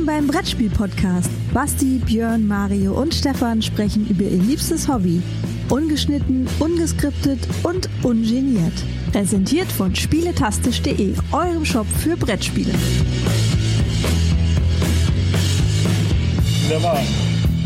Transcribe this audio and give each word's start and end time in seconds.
Willkommen 0.00 0.26
beim 0.28 0.34
Brettspiel-Podcast. 0.34 1.30
Basti, 1.52 2.00
Björn, 2.06 2.48
Mario 2.48 2.94
und 2.94 3.14
Stefan 3.14 3.60
sprechen 3.60 4.08
über 4.08 4.22
ihr 4.22 4.38
liebstes 4.38 4.88
Hobby. 4.88 5.20
Ungeschnitten, 5.68 6.48
ungeskriptet 6.58 7.38
und 7.64 7.90
ungeniert. 8.02 8.72
Präsentiert 9.12 9.70
von 9.70 9.94
spieletastisch.de, 9.94 11.14
eurem 11.32 11.66
Shop 11.66 11.86
für 11.86 12.16
Brettspiele. 12.16 12.72
Wunderbar. 16.62 17.02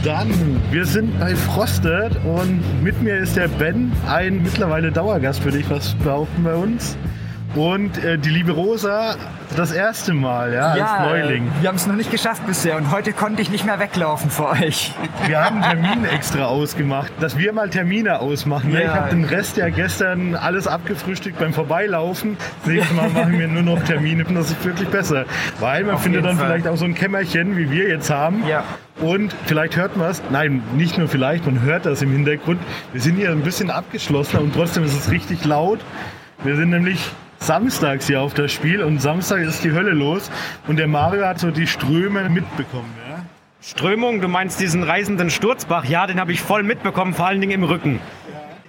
Dann, 0.02 0.60
wir 0.72 0.86
sind 0.86 1.16
bei 1.20 1.36
Frosted 1.36 2.16
und 2.24 2.60
mit 2.82 3.00
mir 3.00 3.18
ist 3.18 3.36
der 3.36 3.46
Ben, 3.46 3.92
ein 4.08 4.42
mittlerweile 4.42 4.90
Dauergast, 4.90 5.44
würde 5.44 5.58
ich 5.58 5.70
was 5.70 5.94
behaupten 6.02 6.42
bei 6.42 6.54
uns. 6.54 6.96
Und 7.54 8.02
äh, 8.02 8.18
die 8.18 8.30
liebe 8.30 8.50
Rosa 8.50 9.14
das 9.58 9.72
erste 9.72 10.12
Mal, 10.14 10.52
ja, 10.52 10.68
als 10.70 10.78
Ja, 10.78 11.06
Neuling. 11.06 11.46
äh, 11.46 11.62
wir 11.62 11.68
haben 11.68 11.76
es 11.76 11.86
noch 11.86 11.94
nicht 11.94 12.10
geschafft 12.10 12.46
bisher 12.46 12.76
und 12.76 12.90
heute 12.90 13.12
konnte 13.12 13.42
ich 13.42 13.50
nicht 13.50 13.64
mehr 13.64 13.78
weglaufen 13.78 14.30
vor 14.30 14.52
euch. 14.52 14.92
Wir 15.26 15.44
haben 15.44 15.62
einen 15.62 15.82
Termin 15.82 16.04
extra 16.04 16.44
ausgemacht, 16.46 17.12
dass 17.20 17.38
wir 17.38 17.52
mal 17.52 17.70
Termine 17.70 18.20
ausmachen. 18.20 18.70
ne? 18.72 18.82
Ja. 18.82 18.92
Ich 18.94 18.94
habe 19.00 19.10
den 19.10 19.24
Rest 19.24 19.56
ja 19.56 19.68
gestern 19.68 20.34
alles 20.34 20.66
abgefrühstückt 20.66 21.38
beim 21.38 21.52
Vorbeilaufen. 21.52 22.36
Das 22.64 22.72
nächste 22.72 22.94
Mal 22.94 23.08
machen 23.10 23.38
wir 23.38 23.48
nur 23.48 23.62
noch 23.62 23.82
Termine 23.84 24.24
und 24.24 24.34
das 24.34 24.50
ist 24.50 24.64
wirklich 24.64 24.88
besser. 24.88 25.24
Weil 25.60 25.84
man 25.84 25.96
Auf 25.96 26.02
findet 26.02 26.24
dann 26.24 26.36
Fall. 26.36 26.46
vielleicht 26.46 26.68
auch 26.68 26.76
so 26.76 26.84
ein 26.84 26.94
Kämmerchen, 26.94 27.56
wie 27.56 27.70
wir 27.70 27.88
jetzt 27.88 28.10
haben. 28.10 28.44
Ja. 28.46 28.64
Und 29.00 29.34
vielleicht 29.46 29.76
hört 29.76 29.96
man 29.96 30.10
es, 30.10 30.22
nein, 30.30 30.62
nicht 30.76 30.98
nur 30.98 31.08
vielleicht, 31.08 31.46
man 31.46 31.60
hört 31.62 31.84
das 31.86 32.00
im 32.02 32.12
Hintergrund. 32.12 32.60
Wir 32.92 33.00
sind 33.00 33.16
hier 33.16 33.30
ein 33.30 33.40
bisschen 33.42 33.70
abgeschlossener 33.70 34.40
und 34.42 34.54
trotzdem 34.54 34.84
ist 34.84 34.94
es 34.96 35.10
richtig 35.10 35.44
laut. 35.44 35.80
Wir 36.44 36.56
sind 36.56 36.70
nämlich 36.70 37.00
samstags 37.46 38.06
hier 38.06 38.20
auf 38.20 38.34
das 38.34 38.52
Spiel 38.52 38.82
und 38.82 39.00
Samstag 39.00 39.40
ist 39.40 39.64
die 39.64 39.72
Hölle 39.72 39.92
los 39.92 40.30
und 40.66 40.76
der 40.76 40.88
Mario 40.88 41.26
hat 41.26 41.38
so 41.38 41.50
die 41.50 41.66
Ströme 41.66 42.28
mitbekommen. 42.28 42.90
Ja? 43.08 43.24
Strömung, 43.60 44.20
du 44.20 44.28
meinst 44.28 44.60
diesen 44.60 44.82
reisenden 44.82 45.30
Sturzbach? 45.30 45.84
Ja, 45.84 46.06
den 46.06 46.20
habe 46.20 46.32
ich 46.32 46.40
voll 46.40 46.62
mitbekommen, 46.62 47.14
vor 47.14 47.26
allen 47.26 47.40
Dingen 47.40 47.52
im 47.52 47.64
Rücken. 47.64 48.00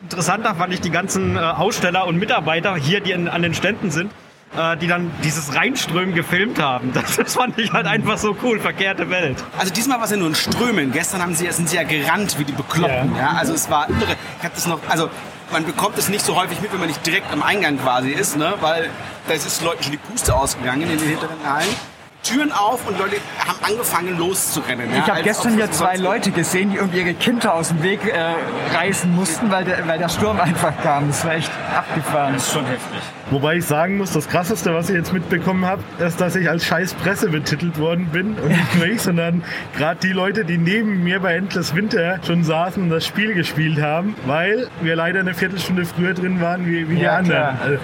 Interessanter 0.03 0.55
fand 0.55 0.73
ich 0.73 0.81
die 0.81 0.91
ganzen 0.91 1.35
äh, 1.35 1.39
Aussteller 1.39 2.05
und 2.07 2.17
Mitarbeiter 2.17 2.75
hier, 2.75 3.01
die 3.01 3.13
an 3.13 3.41
den 3.41 3.53
Ständen 3.53 3.91
sind, 3.91 4.11
äh, 4.55 4.77
die 4.77 4.87
dann 4.87 5.11
dieses 5.23 5.55
Reinströmen 5.55 6.13
gefilmt 6.13 6.61
haben. 6.61 6.91
Das, 6.93 7.15
das 7.15 7.33
fand 7.33 7.57
ich 7.57 7.73
halt 7.73 7.87
einfach 7.87 8.17
so 8.17 8.37
cool, 8.43 8.59
verkehrte 8.59 9.09
Welt. 9.09 9.43
Also 9.57 9.73
diesmal 9.73 9.97
war 9.97 10.05
es 10.05 10.11
ja 10.11 10.17
nur 10.17 10.29
ein 10.29 10.35
Strömen. 10.35 10.91
Gestern 10.91 11.21
haben 11.21 11.33
sie, 11.33 11.51
sind 11.51 11.69
sie 11.69 11.77
ja 11.77 11.83
gerannt 11.83 12.37
wie 12.39 12.45
die 12.45 12.53
Bekloppten. 12.53 13.15
Ja. 13.15 13.33
Also 13.37 13.53
es 13.53 13.69
war 13.69 13.89
irre. 13.89 14.15
Ich 14.37 14.43
habe 14.43 14.55
das 14.55 14.67
noch, 14.67 14.79
also 14.87 15.09
man 15.51 15.65
bekommt 15.65 15.97
es 15.97 16.09
nicht 16.09 16.25
so 16.25 16.35
häufig 16.35 16.61
mit, 16.61 16.71
wenn 16.71 16.79
man 16.79 16.87
nicht 16.87 17.05
direkt 17.05 17.31
am 17.31 17.43
Eingang 17.43 17.77
quasi 17.79 18.11
ist, 18.11 18.37
ne? 18.37 18.55
weil 18.61 18.89
da 19.27 19.33
ist 19.33 19.61
Leuten 19.61 19.83
schon 19.83 19.91
die 19.91 19.97
Puste 19.97 20.35
ausgegangen 20.35 20.83
in 20.83 20.97
den 20.97 21.09
hinteren 21.09 21.37
Hallen. 21.45 21.94
Türen 22.25 22.51
auf 22.51 22.87
und 22.87 22.97
Leute 22.97 23.17
haben 23.47 23.59
angefangen 23.73 24.17
loszurennen. 24.17 24.89
Ja? 24.91 24.97
Ich 25.03 25.09
habe 25.11 25.23
gestern 25.23 25.57
das 25.59 25.71
zwei 25.71 25.93
was- 25.93 25.99
Leute 25.99 26.31
gesehen, 26.31 26.71
die 26.71 26.77
irgendwie 26.77 26.99
ihre 27.01 27.13
Kinder 27.13 27.53
aus 27.53 27.69
dem 27.69 27.83
Weg 27.83 27.99
äh, 28.05 28.75
reißen 28.75 29.13
mussten, 29.13 29.51
weil 29.51 29.63
der, 29.65 29.87
weil 29.87 29.99
der 29.99 30.09
Sturm 30.09 30.39
einfach 30.41 30.73
kam. 30.81 31.07
Das 31.07 31.23
war 31.25 31.35
echt 31.35 31.51
abgefahren. 31.75 32.33
Das 32.33 32.47
ist 32.47 32.53
schon 32.53 32.65
heftig. 32.65 32.99
Wobei 33.31 33.55
ich 33.57 33.65
sagen 33.65 33.97
muss, 33.97 34.11
das 34.11 34.27
Krasseste, 34.29 34.73
was 34.73 34.89
ich 34.89 34.95
jetzt 34.95 35.11
mitbekommen 35.13 35.65
habe, 35.65 35.81
ist, 35.99 36.21
dass 36.21 36.35
ich 36.35 36.49
als 36.49 36.65
scheiß 36.65 36.93
Presse 36.95 37.29
betitelt 37.29 37.79
worden 37.79 38.07
bin. 38.11 38.35
Und 38.35 38.49
nicht 38.49 38.75
nur 38.75 38.85
ich, 38.87 39.01
sondern 39.01 39.43
gerade 39.75 39.99
die 40.01 40.13
Leute, 40.13 40.45
die 40.45 40.57
neben 40.57 41.03
mir 41.03 41.19
bei 41.19 41.35
Endless 41.35 41.73
Winter 41.75 42.19
schon 42.25 42.43
saßen 42.43 42.83
und 42.83 42.89
das 42.89 43.05
Spiel 43.05 43.33
gespielt 43.33 43.81
haben, 43.81 44.15
weil 44.25 44.67
wir 44.81 44.95
leider 44.95 45.19
eine 45.21 45.33
Viertelstunde 45.33 45.85
früher 45.85 46.13
drin 46.13 46.39
waren 46.41 46.65
wie, 46.65 46.89
wie 46.89 46.95
die 46.95 47.01
Ja, 47.01 47.17
anderen. 47.17 47.57
klar. 47.57 47.57
Also, 47.63 47.77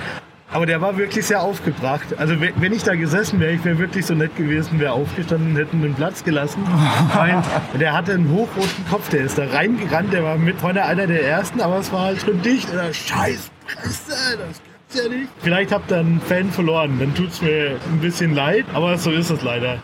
aber 0.51 0.65
der 0.65 0.81
war 0.81 0.97
wirklich 0.97 1.25
sehr 1.25 1.41
aufgebracht. 1.41 2.07
Also 2.17 2.39
we- 2.41 2.51
wenn 2.57 2.73
ich 2.73 2.83
da 2.83 2.95
gesessen 2.95 3.39
wäre, 3.39 3.53
ich 3.53 3.63
wäre 3.63 3.77
wirklich 3.79 4.05
so 4.05 4.13
nett 4.13 4.35
gewesen, 4.35 4.79
wäre 4.79 4.93
aufgestanden 4.93 5.51
und 5.51 5.55
hätten 5.57 5.81
den 5.81 5.93
Platz 5.93 6.23
gelassen. 6.23 6.61
Weil 7.13 7.41
der 7.79 7.93
hatte 7.93 8.13
einen 8.13 8.29
hochroten 8.31 8.85
Kopf, 8.89 9.09
der 9.09 9.21
ist 9.21 9.37
da 9.37 9.45
reingerannt, 9.47 10.11
der 10.13 10.23
war 10.23 10.37
mit 10.37 10.59
vorne 10.59 10.83
einer 10.83 11.07
der 11.07 11.25
ersten, 11.25 11.61
aber 11.61 11.77
es 11.77 11.91
war 11.91 12.01
halt 12.01 12.21
schon 12.21 12.41
dicht. 12.41 12.69
Und 12.69 12.77
er, 12.77 12.93
Scheiß 12.93 13.49
Presse, 13.65 14.37
das 14.37 14.61
gibt's 14.61 14.95
ja 14.95 15.07
nicht. 15.09 15.29
Vielleicht 15.41 15.71
habt 15.71 15.91
ihr 15.91 15.97
einen 15.99 16.19
Fan 16.21 16.51
verloren, 16.51 16.97
dann 16.99 17.13
tut's 17.15 17.41
mir 17.41 17.77
ein 17.91 17.99
bisschen 17.99 18.35
leid, 18.35 18.65
aber 18.73 18.97
so 18.97 19.11
ist 19.11 19.29
es 19.29 19.41
leider. 19.41 19.77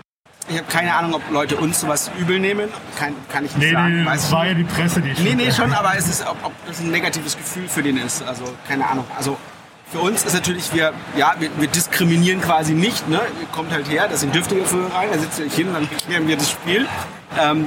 Ich 0.50 0.58
habe 0.58 0.68
keine 0.72 0.94
Ahnung, 0.96 1.14
ob 1.16 1.22
Leute 1.30 1.58
uns 1.58 1.82
sowas 1.82 2.10
übel 2.20 2.40
nehmen. 2.40 2.70
Kann, 2.98 3.14
kann 3.32 3.44
ich 3.44 3.54
nicht 3.56 3.68
Nee, 3.68 3.74
sagen. 3.74 4.00
nee, 4.02 4.06
weiß 4.06 4.22
das 4.22 4.32
war 4.32 4.44
nicht. 4.46 4.52
ja 4.54 4.58
die 4.60 4.64
Presse, 4.64 5.02
die 5.02 5.22
Nee, 5.24 5.36
nee, 5.36 5.52
schon, 5.52 5.74
aber 5.74 5.92
es 5.98 6.08
ist, 6.08 6.26
ob, 6.26 6.38
ob 6.44 6.54
das 6.66 6.80
ein 6.80 6.90
negatives 6.92 7.36
Gefühl 7.38 7.68
für 7.68 7.84
den 7.84 7.98
ist. 7.98 8.24
Also, 8.26 8.46
keine 8.66 8.88
Ahnung. 8.88 9.04
Also, 9.18 9.36
für 9.92 10.00
uns 10.00 10.24
ist 10.26 10.34
natürlich, 10.34 10.74
wir, 10.74 10.94
ja, 11.16 11.36
wir, 11.40 11.50
wir 11.58 11.68
diskriminieren 11.68 12.42
quasi 12.42 12.74
nicht. 12.74 13.08
Ne? 13.10 13.20
Ihr 13.40 13.48
kommt 13.48 13.72
halt 13.72 13.90
her, 13.90 14.08
das 14.10 14.20
sind 14.22 14.34
dürftige 14.36 14.66
Führer 14.66 14.94
rein, 14.94 15.10
da 15.12 15.18
sitzt 15.20 15.40
ihr 15.40 15.46
euch 15.46 15.54
hin, 15.56 15.68
dann 15.74 15.84
erklären 15.92 16.28
wir 16.28 16.36
das 16.38 16.52
Spiel. 16.52 16.86
Ähm, 17.42 17.66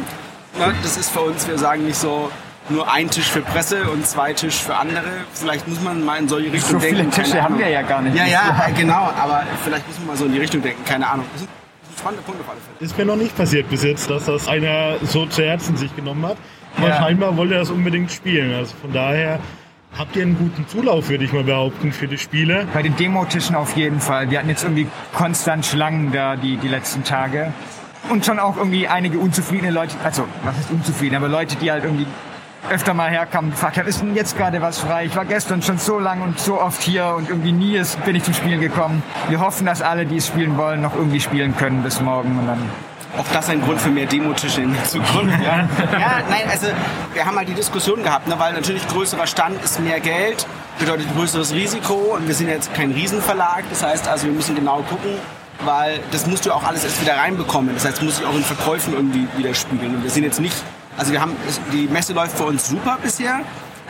ne? 0.58 0.74
Das 0.82 0.96
ist 0.96 1.10
für 1.10 1.20
uns, 1.20 1.46
wir 1.48 1.56
sagen 1.58 1.86
nicht 1.86 1.96
so, 1.98 2.30
nur 2.68 2.92
ein 2.92 3.10
Tisch 3.10 3.24
für 3.24 3.40
Presse 3.40 3.82
und 3.90 4.06
zwei 4.06 4.32
Tisch 4.32 4.54
für 4.56 4.76
andere. 4.76 5.02
Vielleicht 5.32 5.66
muss 5.66 5.80
man 5.80 6.04
mal 6.04 6.18
in 6.18 6.28
solche 6.28 6.52
Richtung 6.52 6.72
So 6.72 6.78
denken. 6.78 7.10
viele 7.10 7.24
Tische 7.24 7.42
haben 7.42 7.58
wir 7.58 7.68
ja 7.68 7.82
gar 7.82 8.00
nicht. 8.02 8.14
Ja, 8.16 8.26
ja, 8.26 8.64
äh, 8.68 8.72
genau, 8.72 9.10
aber 9.18 9.42
vielleicht 9.64 9.88
muss 9.88 9.98
man 9.98 10.06
mal 10.08 10.16
so 10.16 10.26
in 10.26 10.32
die 10.32 10.38
Richtung 10.38 10.62
denken, 10.62 10.84
keine 10.84 11.08
Ahnung. 11.08 11.24
Das 11.32 11.40
sind, 11.40 11.50
das 11.80 11.88
sind 11.88 11.98
spannende 11.98 12.22
Punkte 12.22 12.44
auf 12.44 12.50
alle 12.50 12.60
Fälle. 12.60 12.76
Ist 12.86 12.96
mir 12.96 13.06
noch 13.06 13.16
nicht 13.16 13.36
passiert 13.36 13.68
bis 13.70 13.82
jetzt, 13.82 14.08
dass 14.10 14.26
das 14.26 14.46
einer 14.46 14.96
so 15.02 15.26
zu 15.26 15.42
Herzen 15.42 15.76
sich 15.76 15.94
genommen 15.96 16.24
hat. 16.26 16.36
Aber 16.76 16.88
Ja. 16.90 16.98
scheinbar 16.98 17.36
wollte 17.36 17.54
er 17.54 17.60
das 17.60 17.70
unbedingt 17.70 18.12
spielen. 18.12 18.54
Also 18.54 18.74
von 18.80 18.92
daher 18.92 19.40
habt 19.96 20.16
ihr 20.16 20.22
einen 20.22 20.38
guten 20.38 20.66
Zulauf, 20.68 21.08
würde 21.08 21.24
ich 21.24 21.32
mal 21.32 21.44
behaupten, 21.44 21.92
für 21.92 22.08
die 22.08 22.18
Spiele. 22.18 22.66
Bei 22.72 22.82
den 22.82 22.96
Demotischen 22.96 23.54
auf 23.54 23.76
jeden 23.76 24.00
Fall. 24.00 24.30
Wir 24.30 24.38
hatten 24.38 24.48
jetzt 24.48 24.62
irgendwie 24.64 24.86
konstant 25.14 25.66
Schlangen 25.66 26.12
da 26.12 26.36
die, 26.36 26.56
die 26.56 26.68
letzten 26.68 27.04
Tage. 27.04 27.52
Und 28.08 28.24
schon 28.24 28.38
auch 28.38 28.56
irgendwie 28.56 28.88
einige 28.88 29.18
unzufriedene 29.18 29.70
Leute, 29.70 29.94
also 30.02 30.26
was 30.42 30.58
ist 30.58 30.70
unzufrieden, 30.70 31.16
aber 31.16 31.28
Leute, 31.28 31.56
die 31.56 31.70
halt 31.70 31.84
irgendwie 31.84 32.06
öfter 32.70 32.94
mal 32.94 33.10
herkamen 33.10 33.50
und 33.50 33.54
gefragt 33.56 33.78
haben, 33.78 33.86
ist 33.86 34.00
denn 34.00 34.14
jetzt 34.14 34.36
gerade 34.36 34.60
was 34.62 34.78
frei? 34.78 35.04
Ich 35.06 35.16
war 35.16 35.24
gestern 35.24 35.62
schon 35.62 35.78
so 35.78 35.98
lang 35.98 36.22
und 36.22 36.38
so 36.38 36.60
oft 36.60 36.82
hier 36.82 37.14
und 37.16 37.28
irgendwie 37.28 37.52
nie 37.52 37.76
ist, 37.76 38.02
bin 38.04 38.14
ich 38.16 38.22
zum 38.22 38.34
Spielen 38.34 38.60
gekommen. 38.60 39.02
Wir 39.28 39.40
hoffen, 39.40 39.66
dass 39.66 39.82
alle, 39.82 40.06
die 40.06 40.16
es 40.16 40.26
spielen 40.26 40.56
wollen, 40.56 40.80
noch 40.80 40.94
irgendwie 40.94 41.20
spielen 41.20 41.56
können 41.56 41.82
bis 41.82 42.00
morgen 42.00 42.38
und 42.38 42.46
dann 42.46 42.58
Auch 43.18 43.26
das 43.32 43.48
ein 43.48 43.60
Grund 43.60 43.80
für 43.80 43.90
mehr 43.90 44.06
Demotische 44.06 44.62
in 44.62 44.72
der 44.72 44.84
Zukunft. 44.84 45.42
Ja. 45.42 45.58
ja, 45.98 46.22
nein, 46.28 46.48
also 46.48 46.68
wir 47.12 47.26
haben 47.26 47.36
halt 47.36 47.48
die 47.48 47.54
Diskussion 47.54 48.02
gehabt, 48.02 48.28
ne, 48.28 48.38
weil 48.38 48.52
natürlich 48.52 48.86
größerer 48.86 49.26
Stand 49.26 49.62
ist 49.64 49.80
mehr 49.80 49.98
Geld, 50.00 50.46
bedeutet 50.78 51.06
größeres 51.16 51.52
Risiko 51.52 51.94
und 51.94 52.28
wir 52.28 52.34
sind 52.34 52.48
jetzt 52.48 52.72
kein 52.74 52.92
Riesenverlag. 52.92 53.64
Das 53.68 53.82
heißt 53.82 54.06
also, 54.06 54.26
wir 54.26 54.32
müssen 54.32 54.54
genau 54.54 54.82
gucken, 54.88 55.10
weil 55.64 56.00
das 56.12 56.26
musst 56.26 56.46
du 56.46 56.52
auch 56.52 56.62
alles 56.62 56.84
erst 56.84 57.00
wieder 57.00 57.16
reinbekommen. 57.16 57.74
Das 57.74 57.84
heißt, 57.84 58.02
muss 58.02 58.18
sich 58.18 58.26
auch 58.26 58.34
in 58.34 58.44
Verkäufen 58.44 58.94
irgendwie 58.94 59.26
widerspiegeln. 59.36 59.96
Und 59.96 60.02
wir 60.04 60.10
sind 60.10 60.22
jetzt 60.22 60.40
nicht, 60.40 60.56
also 60.96 61.12
wir 61.12 61.20
haben, 61.20 61.36
die 61.72 61.88
Messe 61.88 62.12
läuft 62.12 62.36
für 62.38 62.44
uns 62.44 62.68
super 62.68 62.98
bisher, 63.02 63.40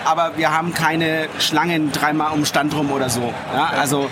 aber 0.05 0.33
wir 0.37 0.51
haben 0.51 0.73
keine 0.73 1.29
Schlangen 1.39 1.93
dreimal 1.93 2.33
um 2.33 2.41
den 2.41 2.47
Stand 2.47 2.75
rum 2.75 2.91
oder 2.91 3.11
so. 3.11 3.35
Ja, 3.55 3.71
also 3.79 4.09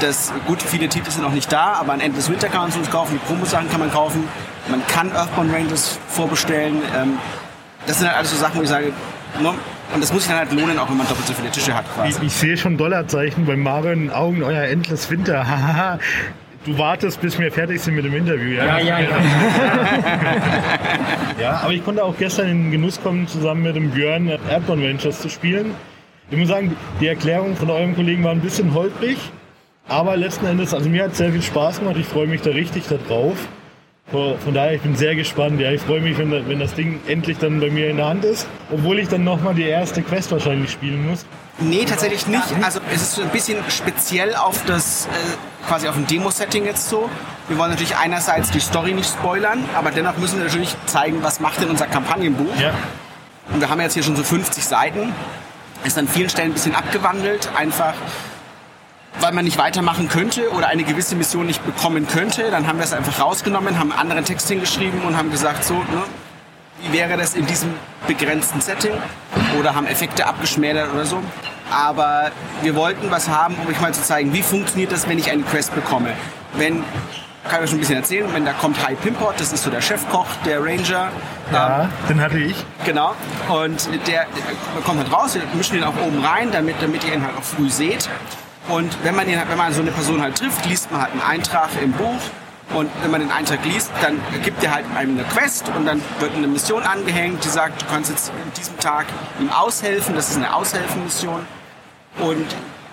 das, 0.00 0.32
gut, 0.46 0.62
viele 0.62 0.88
Titel 0.88 1.10
sind 1.10 1.22
noch 1.22 1.32
nicht 1.32 1.50
da, 1.52 1.74
aber 1.74 1.92
ein 1.92 2.00
Endless 2.00 2.30
Winter 2.30 2.48
kann 2.48 2.62
man 2.62 2.72
zu 2.72 2.78
uns 2.78 2.90
kaufen, 2.90 3.18
die 3.20 3.26
Promo-Sachen 3.26 3.70
kann 3.70 3.80
man 3.80 3.90
kaufen. 3.90 4.28
Man 4.68 4.84
kann 4.86 5.12
Earthbound 5.12 5.52
Rangers 5.52 5.98
vorbestellen. 6.08 6.82
Ähm, 6.96 7.18
das 7.86 7.98
sind 7.98 8.08
halt 8.08 8.18
alles 8.18 8.30
so 8.30 8.36
Sachen, 8.36 8.58
wo 8.58 8.62
ich 8.62 8.68
sage, 8.68 8.92
ne? 9.40 9.54
und 9.94 10.02
das 10.02 10.12
muss 10.12 10.22
sich 10.22 10.30
dann 10.30 10.40
halt 10.40 10.52
lohnen, 10.52 10.78
auch 10.78 10.88
wenn 10.88 10.96
man 10.96 11.06
doppelt 11.06 11.26
so 11.26 11.32
viele 11.32 11.50
Tische 11.50 11.74
hat 11.74 11.84
quasi. 11.94 12.18
Ich, 12.18 12.26
ich 12.26 12.32
sehe 12.32 12.56
schon 12.56 12.76
Dollarzeichen 12.76 13.46
bei 13.46 13.56
Mario 13.56 13.92
in 13.92 14.00
den 14.00 14.10
Augen, 14.10 14.42
euer 14.42 14.64
Endless 14.64 15.10
Winter. 15.10 15.46
Hahaha. 15.48 15.98
du 16.64 16.78
wartest, 16.78 17.20
bis 17.20 17.38
wir 17.38 17.52
fertig 17.52 17.80
sind 17.80 17.94
mit 17.94 18.04
dem 18.04 18.14
Interview. 18.14 18.54
Ja, 18.54 18.78
ja, 18.78 18.98
ja. 18.98 19.08
Ja, 21.40 21.50
aber 21.62 21.72
ich 21.72 21.84
konnte 21.84 22.02
auch 22.04 22.16
gestern 22.18 22.48
in 22.48 22.62
den 22.64 22.72
Genuss 22.72 23.00
kommen, 23.00 23.28
zusammen 23.28 23.62
mit 23.62 23.76
dem 23.76 23.90
Björn 23.90 24.28
Airborne 24.50 24.82
Ventures 24.82 25.20
zu 25.20 25.28
spielen. 25.28 25.74
Ich 26.28 26.36
muss 26.36 26.48
sagen, 26.48 26.76
die 27.00 27.06
Erklärung 27.06 27.54
von 27.54 27.70
eurem 27.70 27.94
Kollegen 27.94 28.24
war 28.24 28.32
ein 28.32 28.40
bisschen 28.40 28.74
holprig, 28.74 29.16
aber 29.88 30.16
letzten 30.16 30.46
Endes, 30.46 30.74
also 30.74 30.88
mir 30.88 31.04
hat 31.04 31.12
es 31.12 31.18
sehr 31.18 31.32
viel 31.32 31.42
Spaß 31.42 31.78
gemacht. 31.80 31.96
Ich 31.98 32.06
freue 32.06 32.26
mich 32.26 32.42
da 32.42 32.50
richtig 32.50 32.84
drauf. 33.08 33.36
Von 34.10 34.54
daher, 34.54 34.74
ich 34.74 34.82
bin 34.82 34.94
sehr 34.94 35.16
gespannt. 35.16 35.60
Ja, 35.60 35.72
ich 35.72 35.80
freue 35.80 36.00
mich, 36.00 36.16
wenn, 36.16 36.30
wenn 36.30 36.60
das 36.60 36.74
Ding 36.74 37.00
endlich 37.08 37.38
dann 37.38 37.58
bei 37.58 37.70
mir 37.70 37.90
in 37.90 37.96
der 37.96 38.06
Hand 38.06 38.24
ist. 38.24 38.46
Obwohl 38.72 39.00
ich 39.00 39.08
dann 39.08 39.24
nochmal 39.24 39.54
die 39.54 39.64
erste 39.64 40.00
Quest 40.00 40.30
wahrscheinlich 40.30 40.70
spielen 40.70 41.08
muss. 41.08 41.26
Nee, 41.58 41.84
tatsächlich 41.84 42.26
nicht. 42.28 42.44
Also 42.62 42.80
es 42.94 43.02
ist 43.02 43.20
ein 43.20 43.30
bisschen 43.30 43.58
speziell 43.68 44.36
auf 44.36 44.64
das, 44.64 45.06
äh, 45.06 45.66
quasi 45.66 45.88
auf 45.88 45.96
ein 45.96 46.06
Demo-Setting 46.06 46.66
jetzt 46.66 46.88
so. 46.88 47.10
Wir 47.48 47.58
wollen 47.58 47.70
natürlich 47.70 47.96
einerseits 47.96 48.50
die 48.52 48.60
Story 48.60 48.92
nicht 48.92 49.08
spoilern, 49.08 49.64
aber 49.74 49.90
dennoch 49.90 50.16
müssen 50.18 50.38
wir 50.38 50.44
natürlich 50.44 50.76
zeigen, 50.86 51.22
was 51.22 51.40
macht 51.40 51.60
denn 51.60 51.68
unser 51.68 51.86
Kampagnenbuch. 51.86 52.54
Ja, 52.60 52.74
Und 53.52 53.60
wir 53.60 53.68
haben 53.68 53.80
jetzt 53.80 53.94
hier 53.94 54.02
schon 54.04 54.16
so 54.16 54.22
50 54.22 54.64
Seiten. 54.64 55.12
Ist 55.84 55.98
an 55.98 56.06
vielen 56.06 56.28
Stellen 56.28 56.50
ein 56.50 56.54
bisschen 56.54 56.74
abgewandelt, 56.74 57.48
einfach 57.56 57.94
weil 59.20 59.32
man 59.32 59.44
nicht 59.44 59.58
weitermachen 59.58 60.08
könnte 60.08 60.50
oder 60.52 60.68
eine 60.68 60.84
gewisse 60.84 61.16
Mission 61.16 61.46
nicht 61.46 61.64
bekommen 61.64 62.06
könnte. 62.06 62.50
Dann 62.50 62.66
haben 62.66 62.78
wir 62.78 62.84
es 62.84 62.92
einfach 62.92 63.20
rausgenommen, 63.20 63.78
haben 63.78 63.92
einen 63.92 64.00
anderen 64.00 64.24
Text 64.24 64.48
hingeschrieben 64.48 65.02
und 65.02 65.16
haben 65.16 65.30
gesagt, 65.30 65.64
so, 65.64 65.74
ne, 65.74 66.02
wie 66.82 66.92
wäre 66.92 67.16
das 67.16 67.34
in 67.34 67.46
diesem 67.46 67.70
begrenzten 68.06 68.60
Setting? 68.60 68.92
Oder 69.58 69.74
haben 69.74 69.86
Effekte 69.86 70.26
abgeschmälert 70.26 70.92
oder 70.92 71.06
so. 71.06 71.22
Aber 71.70 72.30
wir 72.62 72.74
wollten 72.74 73.10
was 73.10 73.28
haben, 73.28 73.56
um 73.56 73.66
euch 73.68 73.80
mal 73.80 73.92
zu 73.92 74.02
zeigen, 74.02 74.32
wie 74.32 74.42
funktioniert 74.42 74.92
das, 74.92 75.08
wenn 75.08 75.18
ich 75.18 75.30
eine 75.30 75.42
Quest 75.42 75.74
bekomme. 75.74 76.10
Wenn 76.54 76.84
kann 77.48 77.58
ich 77.58 77.64
euch 77.64 77.70
schon 77.70 77.78
ein 77.78 77.80
bisschen 77.80 77.96
erzählen. 77.96 78.28
Wenn 78.32 78.44
da 78.44 78.52
kommt 78.52 78.84
High 78.84 79.00
Pimport, 79.00 79.38
das 79.40 79.52
ist 79.52 79.62
so 79.62 79.70
der 79.70 79.80
Chefkoch, 79.80 80.26
der 80.44 80.60
Ranger. 80.60 81.10
Ja, 81.52 81.82
Ähm, 81.82 81.88
den 82.08 82.20
hatte 82.20 82.38
ich. 82.38 82.56
Genau. 82.84 83.14
Und 83.48 83.86
der, 84.06 84.26
der 84.26 84.82
kommt 84.84 84.98
halt 84.98 85.12
raus, 85.12 85.34
wir 85.34 85.42
mischen 85.54 85.74
den 85.74 85.84
auch 85.84 85.94
oben 86.04 86.24
rein, 86.24 86.50
damit, 86.50 86.76
damit 86.80 87.04
ihr 87.04 87.14
ihn 87.14 87.22
halt 87.24 87.36
auch 87.36 87.44
früh 87.44 87.70
seht. 87.70 88.08
Und 88.68 88.96
wenn 89.04 89.14
man, 89.14 89.28
ihn, 89.28 89.40
wenn 89.48 89.58
man 89.58 89.72
so 89.72 89.80
eine 89.80 89.92
Person 89.92 90.20
halt 90.20 90.38
trifft, 90.38 90.66
liest 90.66 90.90
man 90.90 91.02
halt 91.02 91.12
einen 91.12 91.22
Eintrag 91.22 91.70
im 91.82 91.92
Buch. 91.92 92.20
Und 92.74 92.90
wenn 93.02 93.12
man 93.12 93.20
den 93.20 93.30
Eintrag 93.30 93.64
liest, 93.64 93.92
dann 94.02 94.20
gibt 94.42 94.62
er 94.64 94.74
halt 94.74 94.84
einem 94.96 95.16
eine 95.16 95.28
Quest 95.28 95.70
und 95.76 95.86
dann 95.86 96.02
wird 96.18 96.34
eine 96.34 96.48
Mission 96.48 96.82
angehängt, 96.82 97.44
die 97.44 97.48
sagt, 97.48 97.82
du 97.82 97.86
kannst 97.86 98.10
jetzt 98.10 98.30
an 98.30 98.52
diesem 98.56 98.76
Tag 98.80 99.06
ihm 99.38 99.50
aushelfen. 99.50 100.16
Das 100.16 100.30
ist 100.30 100.36
eine 100.36 100.52
Aushelfen-Mission. 100.52 101.46
Und 102.18 102.46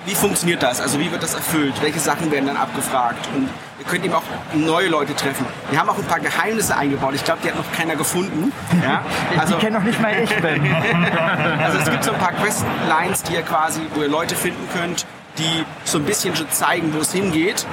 wie 0.06 0.14
funktioniert 0.14 0.62
das? 0.62 0.80
Also 0.80 1.00
wie 1.00 1.12
wird 1.12 1.24
das 1.24 1.34
erfüllt? 1.34 1.74
Welche 1.82 2.00
Sachen 2.00 2.30
werden 2.30 2.46
dann 2.48 2.58
abgefragt? 2.58 3.28
Und 3.34 3.50
ihr 3.80 3.86
könnt 3.86 4.06
eben 4.06 4.14
auch 4.14 4.24
neue 4.54 4.90
Leute 4.90 5.16
treffen. 5.16 5.46
Wir 5.72 5.80
haben 5.80 5.90
auch 5.90 5.98
ein 5.98 6.04
paar 6.04 6.20
Geheimnisse 6.20 6.76
eingebaut. 6.76 7.16
Ich 7.16 7.24
glaube, 7.24 7.40
die 7.44 7.50
hat 7.50 7.58
noch 7.58 7.72
keiner 7.72 7.96
gefunden. 7.96 8.52
Ja? 8.84 9.02
Also, 9.40 9.56
die 9.56 9.62
kenne 9.62 9.78
noch 9.80 9.86
nicht 9.86 10.00
mal 10.00 10.14
ich, 10.22 10.36
Ben. 10.38 10.62
also 11.64 11.80
es 11.80 11.90
gibt 11.90 12.04
so 12.04 12.12
ein 12.12 12.20
paar 12.20 12.34
Questlines, 12.34 13.24
die 13.24 13.34
ihr 13.34 13.42
quasi, 13.42 13.82
wo 13.96 14.02
ihr 14.02 14.10
Leute 14.10 14.36
finden 14.36 14.68
könnt, 14.74 15.06
die 15.38 15.66
so 15.84 15.98
ein 15.98 16.06
bisschen 16.06 16.36
schon 16.36 16.50
zeigen, 16.52 16.94
wo 16.94 17.00
es 17.00 17.12
hingeht. 17.12 17.66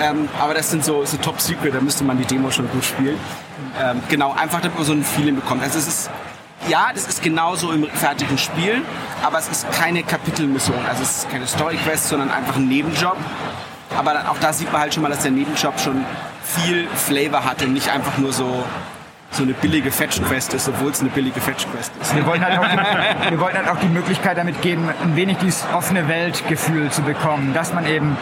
Ähm, 0.00 0.28
aber 0.40 0.54
das 0.54 0.70
sind 0.70 0.84
so, 0.84 1.04
so 1.04 1.16
Top 1.18 1.40
Secret, 1.40 1.74
da 1.74 1.80
müsste 1.80 2.04
man 2.04 2.18
die 2.18 2.24
Demo 2.24 2.50
schon 2.50 2.68
gut 2.70 2.84
spielen. 2.84 3.18
Ähm, 3.80 4.02
genau, 4.08 4.32
einfach 4.32 4.60
damit 4.60 4.76
man 4.76 4.84
so 4.84 4.92
ein 4.92 5.02
Feeling 5.02 5.36
bekommt. 5.36 5.62
Also 5.62 5.78
es 5.78 5.88
ist, 5.88 6.10
ja, 6.68 6.90
das 6.92 7.06
ist 7.06 7.22
genauso 7.22 7.72
im 7.72 7.86
fertigen 7.86 8.36
Spiel, 8.36 8.82
aber 9.22 9.38
es 9.38 9.48
ist 9.48 9.70
keine 9.72 10.02
Kapitelmission. 10.02 10.84
Also 10.86 11.02
es 11.02 11.18
ist 11.18 11.30
keine 11.30 11.46
Story 11.46 11.76
Quest, 11.76 12.08
sondern 12.08 12.30
einfach 12.30 12.56
ein 12.56 12.68
Nebenjob. 12.68 13.16
Aber 13.96 14.12
dann, 14.12 14.26
auch 14.26 14.38
da 14.38 14.52
sieht 14.52 14.70
man 14.70 14.82
halt 14.82 14.92
schon 14.92 15.02
mal, 15.02 15.08
dass 15.08 15.22
der 15.22 15.30
Nebenjob 15.30 15.78
schon 15.80 16.04
viel 16.44 16.86
Flavor 16.88 17.44
hat 17.44 17.62
und 17.62 17.72
nicht 17.72 17.88
einfach 17.88 18.18
nur 18.18 18.32
so, 18.32 18.64
so 19.36 19.42
eine 19.42 19.52
billige 19.52 19.90
Fetch-Quest 19.90 20.54
ist, 20.54 20.68
obwohl 20.68 20.90
es 20.90 21.00
eine 21.00 21.10
billige 21.10 21.40
Fetch-Quest 21.40 21.92
ist. 22.00 22.16
Wir 22.16 22.26
wollten, 22.26 22.44
halt 22.44 22.58
auch 22.58 22.66
die, 22.66 23.30
wir 23.30 23.40
wollten 23.40 23.58
halt 23.58 23.68
auch 23.68 23.78
die 23.78 23.88
Möglichkeit 23.88 24.38
damit 24.38 24.62
geben, 24.62 24.88
ein 25.02 25.16
wenig 25.16 25.36
dieses 25.38 25.64
offene 25.74 26.08
Weltgefühl 26.08 26.90
zu 26.90 27.02
bekommen, 27.02 27.52
dass 27.52 27.72
man 27.74 27.86
eben 27.86 28.16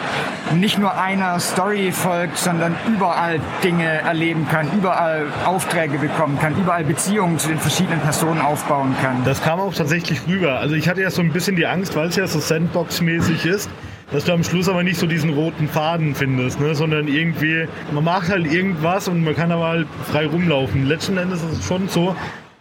nicht 0.53 0.77
nur 0.77 0.97
einer 0.99 1.39
Story 1.39 1.91
folgt, 1.91 2.37
sondern 2.37 2.75
überall 2.87 3.39
Dinge 3.63 3.85
erleben 3.85 4.47
kann, 4.49 4.67
überall 4.77 5.27
Aufträge 5.45 5.97
bekommen 5.97 6.37
kann, 6.39 6.55
überall 6.57 6.83
Beziehungen 6.83 7.39
zu 7.39 7.47
den 7.47 7.59
verschiedenen 7.59 8.01
Personen 8.01 8.41
aufbauen 8.41 8.95
kann. 9.01 9.23
Das 9.23 9.41
kam 9.41 9.59
auch 9.59 9.73
tatsächlich 9.73 10.21
rüber. 10.27 10.59
Also 10.59 10.75
ich 10.75 10.89
hatte 10.89 11.01
ja 11.01 11.11
so 11.11 11.21
ein 11.21 11.31
bisschen 11.31 11.55
die 11.55 11.65
Angst, 11.65 11.95
weil 11.95 12.09
es 12.09 12.15
ja 12.15 12.27
so 12.27 12.39
Sandbox-mäßig 12.39 13.45
ist, 13.45 13.69
dass 14.11 14.25
du 14.25 14.33
am 14.33 14.43
Schluss 14.43 14.69
aber 14.69 14.83
nicht 14.83 14.99
so 14.99 15.07
diesen 15.07 15.31
roten 15.31 15.67
Faden 15.67 16.15
findest, 16.15 16.59
ne? 16.59 16.75
sondern 16.75 17.07
irgendwie, 17.07 17.67
man 17.91 18.03
macht 18.03 18.29
halt 18.29 18.51
irgendwas 18.51 19.07
und 19.07 19.23
man 19.23 19.35
kann 19.35 19.51
aber 19.51 19.67
halt 19.67 19.87
frei 20.09 20.27
rumlaufen. 20.27 20.87
Letzten 20.87 21.17
Endes 21.17 21.41
ist 21.43 21.59
es 21.59 21.67
schon 21.67 21.87
so, 21.87 22.15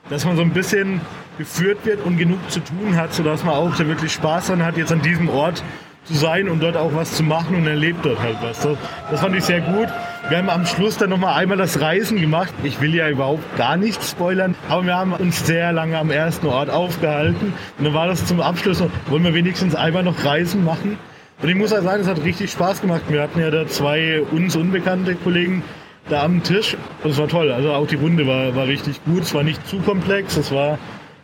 dass 0.09 0.25
man 0.25 0.37
so 0.37 0.43
ein 0.43 0.51
bisschen 0.51 1.01
geführt 1.39 1.79
wird 1.85 2.05
und 2.05 2.17
genug 2.17 2.39
zu 2.51 2.61
tun 2.61 2.97
hat, 2.97 3.13
sodass 3.13 3.45
man 3.45 3.55
auch 3.55 3.75
da 3.77 3.87
wirklich 3.87 4.13
Spaß 4.13 4.49
dran 4.49 4.65
hat, 4.65 4.77
jetzt 4.77 4.93
an 4.93 5.03
diesem 5.03 5.29
Ort 5.29 5.63
zu 6.05 6.15
sein 6.15 6.49
und 6.49 6.63
dort 6.63 6.77
auch 6.77 6.95
was 6.95 7.15
zu 7.15 7.23
machen 7.23 7.57
und 7.57 7.67
erlebt 7.67 8.05
dort 8.05 8.21
halt 8.21 8.37
was. 8.43 8.61
Das, 8.61 8.77
das 9.11 9.21
fand 9.21 9.35
ich 9.37 9.45
sehr 9.45 9.61
gut. 9.61 9.89
Wir 10.29 10.39
haben 10.39 10.51
am 10.51 10.67
Schluss 10.67 10.97
dann 10.97 11.11
nochmal 11.11 11.35
einmal 11.35 11.57
das 11.57 11.81
Reisen 11.81 12.21
gemacht. 12.21 12.53
Ich 12.63 12.81
will 12.81 12.95
ja 12.95 13.09
überhaupt 13.09 13.57
gar 13.57 13.77
nichts 13.77 14.11
spoilern, 14.11 14.55
aber 14.69 14.87
wir 14.87 14.95
haben 14.95 15.13
uns 15.13 15.47
sehr 15.47 15.73
lange 15.73 15.99
am 15.99 16.11
ersten 16.11 16.47
Ort 16.47 16.71
aufgehalten. 16.71 17.55
Und 17.79 17.85
dann 17.85 17.95
war 17.95 18.07
das 18.07 18.27
zum 18.27 18.41
Abschluss, 18.41 18.83
wollen 19.07 19.25
wir 19.25 19.35
wenigstens 19.35 19.75
einmal 19.75 20.03
noch 20.03 20.25
Reisen 20.25 20.65
machen. 20.65 20.99
Und 21.43 21.49
ich 21.49 21.55
muss 21.55 21.73
ja 21.73 21.83
sagen, 21.83 22.03
es 22.03 22.09
hat 22.09 22.23
richtig 22.25 22.53
Spaß 22.53 22.81
gemacht. 22.81 23.03
Wir 23.09 23.23
hatten 23.23 23.41
ja 23.41 23.51
da 23.51 23.67
zwei 23.67 24.23
uns 24.31 24.57
unbekannte 24.57 25.15
Kollegen 25.17 25.63
da 26.09 26.23
am 26.23 26.43
Tisch. 26.43 26.77
Und 27.03 27.11
es 27.11 27.19
war 27.19 27.29
toll. 27.29 27.53
Also 27.53 27.73
auch 27.73 27.87
die 27.87 27.97
Runde 27.97 28.27
war, 28.27 28.55
war 28.55 28.67
richtig 28.67 29.05
gut. 29.05 29.23
Es 29.23 29.35
war 29.35 29.43
nicht 29.43 29.67
zu 29.67 29.79
komplex, 29.79 30.37
es 30.37 30.53
war 30.53 30.79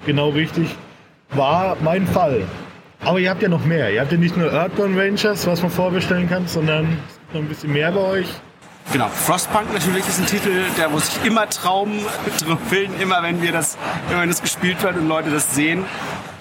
genau 0.06 0.30
richtig. 0.30 0.68
War 1.30 1.76
mein 1.82 2.06
Fall. 2.06 2.42
Aber 3.02 3.18
ihr 3.18 3.30
habt 3.30 3.42
ja 3.42 3.48
noch 3.48 3.64
mehr. 3.64 3.92
Ihr 3.92 4.00
habt 4.00 4.12
ja 4.12 4.18
nicht 4.18 4.36
nur 4.36 4.52
Earthbound 4.52 4.98
Rangers, 4.98 5.46
was 5.46 5.62
man 5.62 5.70
vorbestellen 5.70 6.28
kann, 6.28 6.46
sondern 6.46 6.98
noch 7.32 7.40
ein 7.40 7.48
bisschen 7.48 7.72
mehr 7.72 7.92
bei 7.92 8.00
euch. 8.00 8.26
Genau, 8.92 9.06
Frostpunk 9.06 9.72
natürlich 9.72 10.06
ist 10.08 10.18
ein 10.18 10.26
Titel, 10.26 10.64
der 10.76 10.88
muss 10.88 11.14
sich 11.14 11.24
immer 11.24 11.48
Traum 11.48 11.92
trüffeln, 12.38 12.90
immer 13.00 13.22
wenn 13.22 13.40
wir 13.40 13.52
das, 13.52 13.78
immer 14.10 14.22
wenn 14.22 14.28
das 14.28 14.42
gespielt 14.42 14.82
wird 14.82 14.96
und 14.96 15.06
Leute 15.06 15.30
das 15.30 15.54
sehen. 15.54 15.84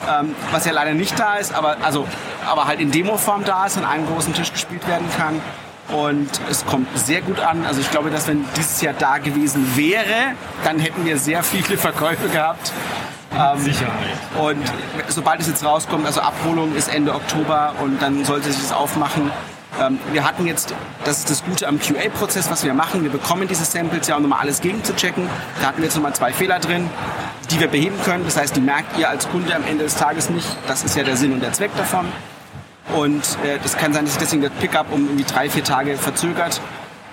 Ähm, 0.07 0.36
was 0.51 0.66
ja 0.66 0.72
leider 0.72 0.94
nicht 0.94 1.19
da 1.19 1.36
ist, 1.36 1.54
aber, 1.54 1.78
also, 1.84 2.07
aber 2.48 2.66
halt 2.66 2.80
in 2.80 2.92
Demo-Form 2.92 3.44
da 3.44 3.66
ist, 3.66 3.78
an 3.78 3.86
einem 3.86 4.07
großen 4.07 4.34
Tisch 4.34 4.51
gespielt 4.51 4.88
werden 4.88 5.07
kann. 5.18 5.42
Und 5.90 6.30
es 6.50 6.66
kommt 6.66 6.88
sehr 6.98 7.22
gut 7.22 7.40
an. 7.40 7.66
Also 7.66 7.81
ich 7.81 7.90
glaube, 7.90 8.12
dass 8.12 8.28
wenn 8.28 8.46
dieses 8.56 8.80
Jahr 8.81 8.94
da 8.94 9.18
gewesen 9.18 9.75
wäre, 9.75 10.36
dann 10.63 10.80
hätten 10.80 11.04
wir 11.06 11.18
sehr 11.18 11.44
viele 11.44 11.78
Verkäufe 11.78 12.30
gehabt. 12.30 12.72
Ähm, 13.36 13.60
Sicherheit. 13.60 13.94
und 14.40 14.72
sobald 15.07 15.40
es 15.40 15.48
jetzt 15.48 15.63
rauskommt, 15.63 16.06
also 16.06 16.19
Abholung 16.19 16.75
ist 16.75 16.88
Ende 16.88 17.13
Oktober 17.13 17.75
und 17.80 18.01
dann 18.01 18.25
sollte 18.25 18.51
sich 18.51 18.62
das 18.62 18.72
aufmachen. 18.72 19.31
Ähm, 19.80 20.00
wir 20.12 20.24
hatten 20.24 20.48
jetzt, 20.48 20.74
das 21.06 21.19
ist 21.19 21.30
das 21.30 21.46
Gute 21.46 21.68
am 21.68 21.80
QA-Prozess, 21.80 22.50
was 22.50 22.63
wir 22.63 22.74
machen. 22.74 23.04
Wir 23.04 23.12
bekommen 23.12 23.48
diese 23.48 23.66
Samples 23.66 24.07
ja, 24.07 24.16
um 24.16 24.24
nochmal 24.24 24.40
alles 24.40 24.62
gegenzuchecken. 24.62 25.30
Da 25.62 25.68
hatten 25.68 25.78
wir 25.78 25.86
jetzt 25.86 25.96
nochmal 25.96 26.13
zwei 26.13 26.34
Fehler 26.34 26.60
drin, 26.60 26.90
die 27.51 27.60
wir 27.60 27.68
beheben 27.68 27.96
können. 28.04 28.24
Das 28.25 28.38
heißt, 28.38 28.56
die 28.56 28.62
merkt 28.62 28.98
ihr 28.98 29.10
als 29.10 29.30
Kunde 29.30 29.56
am 29.56 29.63
Ende 29.66 29.84
des 29.84 29.96
Tages 29.96 30.30
nicht. 30.30 30.48
Das 30.68 30.84
ist 30.84 30.96
ja 30.96 31.04
der 31.04 31.18
Sinn 31.18 31.34
und 31.34 31.42
der 31.42 31.54
Zweck 31.54 31.72
davon. 31.78 32.07
Und 32.96 33.24
äh, 33.44 33.60
das 33.62 33.78
kann 33.78 33.94
sein, 33.94 34.06
dass 34.06 34.13
sich 34.13 34.22
deswegen 34.22 34.42
das 34.42 34.51
Pickup 34.54 34.92
um 34.92 35.06
irgendwie 35.06 35.24
drei, 35.24 35.50
vier 35.50 35.63
Tage 35.63 35.98
verzögert. 35.98 36.62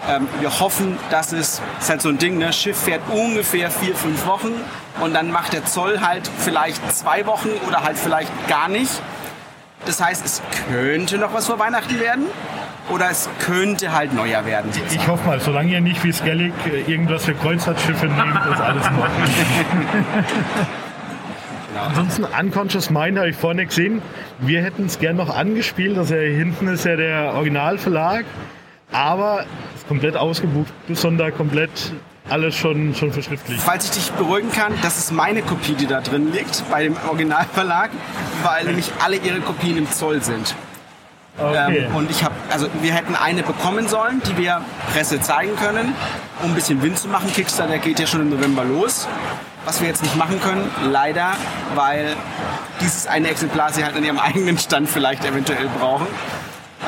Ähm, 0.09 0.29
wir 0.41 0.61
hoffen, 0.61 0.99
dass 1.11 1.33
es, 1.33 1.61
ist 1.81 1.91
halt 1.91 2.01
so 2.01 2.09
ein 2.09 2.19
Ding, 2.19 2.39
ne? 2.39 2.53
Schiff 2.53 2.79
fährt 2.79 3.03
ungefähr 3.11 3.71
vier, 3.71 3.95
fünf 3.95 4.27
Wochen 4.27 4.53
und 5.01 5.15
dann 5.15 5.31
macht 5.31 5.53
der 5.53 5.65
Zoll 5.65 6.01
halt 6.01 6.31
vielleicht 6.39 6.81
zwei 6.95 7.27
Wochen 7.27 7.51
oder 7.67 7.83
halt 7.83 7.99
vielleicht 7.99 8.31
gar 8.49 8.69
nicht. 8.69 8.93
Das 9.85 10.01
heißt, 10.01 10.25
es 10.25 10.43
könnte 10.69 11.19
noch 11.19 11.33
was 11.33 11.47
vor 11.47 11.59
Weihnachten 11.59 12.01
werden 12.01 12.27
oder 12.91 13.11
es 13.11 13.29
könnte 13.41 13.93
halt 13.93 14.15
neuer 14.15 14.45
werden. 14.45 14.71
Ich 14.91 15.09
hoffe 15.09 15.27
mal, 15.27 15.41
solange 15.41 15.73
ihr 15.73 15.81
nicht 15.81 16.03
wie 16.05 16.13
Skellig 16.13 16.53
äh, 16.67 16.91
irgendwas 16.91 17.25
für 17.25 17.35
Kreuzfahrtschiffe 17.35 18.07
nehmt, 18.07 18.41
ist 18.53 18.61
alles 18.61 18.87
in 18.87 18.95
Ordnung. 18.99 19.29
Ansonsten 21.89 22.25
Unconscious 22.25 22.91
Mind 22.91 23.19
habe 23.19 23.31
ich 23.31 23.37
vorne 23.37 23.67
gesehen. 23.67 24.01
Wir 24.39 24.63
hätten 24.63 24.87
es 24.87 24.99
gern 24.99 25.17
noch 25.17 25.35
angespielt. 25.35 25.99
Also 25.99 26.15
hier 26.15 26.37
hinten 26.37 26.69
ist 26.69 26.85
ja 26.85 26.97
der 26.97 27.35
Originalverlag. 27.35 28.25
Aber 28.93 29.45
es 29.75 29.83
ist 29.83 29.89
komplett 29.89 30.17
ausgebucht. 30.17 30.73
Bis 30.87 31.03
Sonntag 31.03 31.37
komplett 31.37 31.93
alles 32.29 32.57
schon, 32.57 32.95
schon 32.95 33.13
verschriftlicht. 33.13 33.61
Falls 33.61 33.85
ich 33.85 33.91
dich 33.91 34.13
beruhigen 34.13 34.51
kann, 34.51 34.73
das 34.83 34.99
ist 34.99 35.13
meine 35.13 35.43
Kopie, 35.43 35.75
die 35.75 35.87
da 35.87 36.01
drin 36.01 36.33
liegt, 36.33 36.65
bei 36.71 36.85
dem 36.85 36.97
Originalverlag, 37.09 37.91
weil 38.43 38.65
nämlich 38.65 38.91
alle 39.05 39.17
ihre 39.17 39.41
Kopien 39.41 39.77
im 39.77 39.91
Zoll 39.91 40.23
sind. 40.23 40.55
Okay. 41.39 41.87
Ähm, 41.87 41.95
und 41.95 42.11
ich 42.11 42.25
habe, 42.25 42.35
also 42.51 42.67
wir 42.81 42.95
hätten 42.95 43.15
eine 43.15 43.43
bekommen 43.43 43.89
sollen, 43.89 44.23
die 44.27 44.37
wir 44.39 44.63
Presse 44.93 45.21
zeigen 45.21 45.55
können, 45.57 45.95
um 46.43 46.51
ein 46.51 46.55
bisschen 46.55 46.81
Wind 46.83 46.99
zu 46.99 47.09
machen. 47.09 47.31
Kickstarter 47.33 47.79
geht 47.79 47.99
ja 47.99 48.07
schon 48.07 48.23
im 48.23 48.31
November 48.31 48.65
los. 48.65 49.07
Was 49.65 49.81
wir 49.81 49.89
jetzt 49.89 50.03
nicht 50.03 50.17
machen 50.17 50.41
können, 50.41 50.71
leider, 50.91 51.33
weil 51.75 52.15
dieses 52.81 53.07
eine 53.07 53.29
Exemplar 53.29 53.73
sie 53.73 53.85
halt 53.85 53.97
an 53.97 54.05
ihrem 54.05 54.19
eigenen 54.21 54.59
Stand 54.59 54.89
vielleicht 54.89 55.25
eventuell 55.25 55.69
brauchen. 55.79 56.07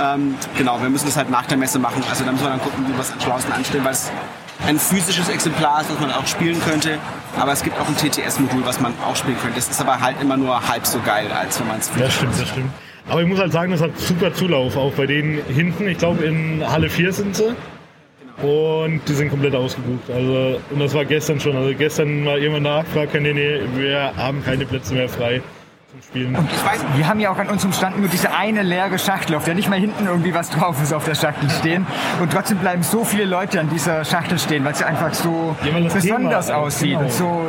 Ähm, 0.01 0.37
genau, 0.57 0.81
wir 0.81 0.89
müssen 0.89 1.07
das 1.07 1.17
halt 1.17 1.29
nach 1.29 1.47
der 1.47 1.57
Messe 1.57 1.79
machen. 1.79 2.03
Also 2.09 2.25
da 2.25 2.33
müssen 2.33 2.45
wir 2.45 2.51
dann 2.51 2.63
gucken, 2.63 2.87
wie 2.87 2.93
wir 2.93 3.01
es 3.01 3.13
schlauesten 3.23 3.53
anstellen, 3.53 3.85
weil 3.85 3.93
es 3.93 4.11
ein 4.67 4.79
physisches 4.79 5.29
Exemplar 5.29 5.81
ist, 5.81 5.91
das 5.91 6.01
man 6.01 6.13
auch 6.13 6.27
spielen 6.27 6.61
könnte. 6.63 6.99
Aber 7.39 7.53
es 7.53 7.63
gibt 7.63 7.79
auch 7.81 7.89
ein 7.89 7.97
TTS-Modul, 7.97 8.65
was 8.65 8.81
man 8.81 8.95
auch 9.07 9.17
spielen 9.17 9.39
könnte. 9.41 9.57
Das 9.57 9.69
ist 9.69 9.81
aber 9.81 10.01
halt 10.01 10.21
immer 10.21 10.37
nur 10.37 10.69
halb 10.69 10.87
so 10.87 11.01
geil, 11.01 11.31
als 11.33 11.61
wenn 11.61 11.67
man 11.69 11.79
es 11.79 11.91
Das 11.97 12.15
stimmt, 12.15 12.41
das 12.41 12.49
stimmt. 12.49 12.73
Aber 13.09 13.23
ich 13.23 13.27
muss 13.27 13.39
halt 13.39 13.53
sagen, 13.53 13.73
das 13.73 13.81
hat 13.81 13.99
super 13.99 14.33
Zulauf, 14.35 14.77
auch 14.77 14.93
bei 14.93 15.07
denen 15.07 15.41
hinten. 15.49 15.89
Ich 15.89 15.99
glaube, 15.99 16.25
in 16.25 16.63
Halle 16.67 16.91
4 16.91 17.13
sind 17.13 17.37
sie. 17.37 17.55
Und 18.43 19.01
die 19.09 19.15
sind 19.15 19.31
komplett 19.31 19.55
ausgebucht. 19.55 20.11
Also, 20.11 20.61
und 20.71 20.79
das 20.79 20.95
war 20.95 21.05
gestern 21.05 21.41
schon. 21.41 21.57
Also 21.57 21.75
gestern 21.77 22.25
war 22.25 22.39
jemand 22.39 22.63
nachgefragt, 22.65 23.15
wir 23.15 24.13
haben 24.17 24.45
keine 24.45 24.65
Plätze 24.65 24.95
mehr 24.95 25.09
frei 25.09 25.41
Spielen. 26.03 26.37
Ich 26.55 26.65
weiß, 26.65 26.81
Wir 26.97 27.09
haben 27.09 27.21
ja 27.21 27.31
auch 27.31 27.39
an 27.39 27.49
unserem 27.49 27.73
Stand 27.73 27.99
nur 27.99 28.09
diese 28.09 28.33
eine 28.33 28.63
leere 28.63 28.99
Schachtel, 28.99 29.35
auf 29.37 29.45
der 29.45 29.55
nicht 29.55 29.69
mal 29.69 29.79
hinten 29.79 30.07
irgendwie 30.07 30.35
was 30.35 30.51
drauf 30.51 30.77
ist 30.83 30.93
auf 30.93 31.05
der 31.05 31.15
Schachtel 31.15 31.51
stehen. 31.51 31.87
Und 32.21 32.33
trotzdem 32.33 32.59
bleiben 32.59 32.83
so 32.83 33.05
viele 33.05 33.25
Leute 33.25 33.61
an 33.61 33.69
dieser 33.71 34.05
Schachtel 34.05 34.39
stehen, 34.39 34.65
weil 34.65 34.75
sie 34.75 34.85
einfach 34.85 35.13
so 35.15 35.57
Ja, 35.65 35.73
besonders 35.93 36.47
Thema, 36.47 36.59
aussieht 36.59 36.91
genau. 36.91 37.01
und 37.03 37.13
so 37.13 37.47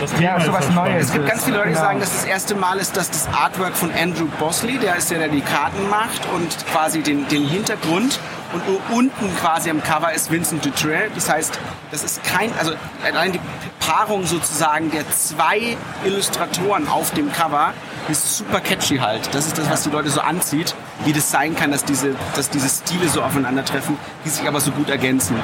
Das 0.00 0.20
ja, 0.20 0.40
sowas. 0.40 0.70
Neues. 0.70 1.06
Es 1.06 1.12
gibt 1.12 1.26
ganz 1.28 1.44
viele 1.44 1.56
Leute, 1.58 1.68
die 1.68 1.74
Genau. 1.74 1.84
sagen, 1.86 2.00
dass 2.00 2.12
das 2.12 2.24
erste 2.24 2.54
Mal 2.54 2.78
ist, 2.78 2.96
dass 2.96 3.10
das 3.10 3.28
Artwork 3.28 3.74
von 3.76 3.90
Andrew 3.92 4.26
Bosley, 4.38 4.78
der 4.78 4.96
ist 4.96 5.10
der, 5.10 5.18
der 5.18 5.28
die 5.28 5.40
Karten 5.40 5.88
macht 5.88 6.22
und 6.34 6.56
quasi 6.72 7.00
den, 7.02 7.28
den 7.28 7.46
Hintergrund 7.46 8.18
Und 8.54 8.62
unten 8.96 9.36
quasi 9.36 9.68
am 9.68 9.82
Cover 9.82 10.12
ist 10.12 10.30
Vincent 10.30 10.64
Dutrell. 10.64 11.10
Das 11.14 11.28
heißt, 11.28 11.58
das 11.90 12.04
ist 12.04 12.22
kein, 12.22 12.52
also 12.56 12.72
allein 13.04 13.32
die 13.32 13.40
Paarung 13.80 14.24
sozusagen 14.24 14.92
der 14.92 15.10
zwei 15.10 15.76
Illustratoren 16.04 16.88
auf 16.88 17.10
dem 17.10 17.32
Cover 17.32 17.74
ist 18.08 18.38
super 18.38 18.60
catchy 18.60 18.98
halt. 18.98 19.34
Das 19.34 19.46
ist 19.46 19.58
das, 19.58 19.68
was 19.68 19.82
die 19.82 19.90
Leute 19.90 20.08
so 20.10 20.20
anzieht, 20.20 20.74
wie 21.04 21.12
das 21.12 21.30
sein 21.30 21.56
kann, 21.56 21.72
dass 21.72 21.84
diese, 21.84 22.14
dass 22.36 22.48
diese 22.48 22.68
Stile 22.68 23.08
so 23.08 23.22
aufeinandertreffen, 23.22 23.96
die 24.24 24.28
sich 24.28 24.46
aber 24.46 24.60
so 24.60 24.70
gut 24.70 24.88
ergänzen. 24.88 25.36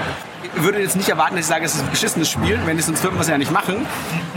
Ich 0.42 0.62
würde 0.62 0.80
jetzt 0.80 0.96
nicht 0.96 1.08
erwarten, 1.08 1.34
dass 1.34 1.46
ich 1.46 1.48
sage, 1.48 1.64
es 1.64 1.74
ist 1.74 1.82
ein 1.82 1.90
beschissenes 1.90 2.30
Spiel, 2.30 2.60
wenn 2.64 2.78
es 2.78 2.86
sonst 2.86 3.02
würden 3.02 3.16
wir 3.16 3.22
es 3.22 3.28
ja 3.28 3.38
nicht 3.38 3.50
machen. 3.50 3.86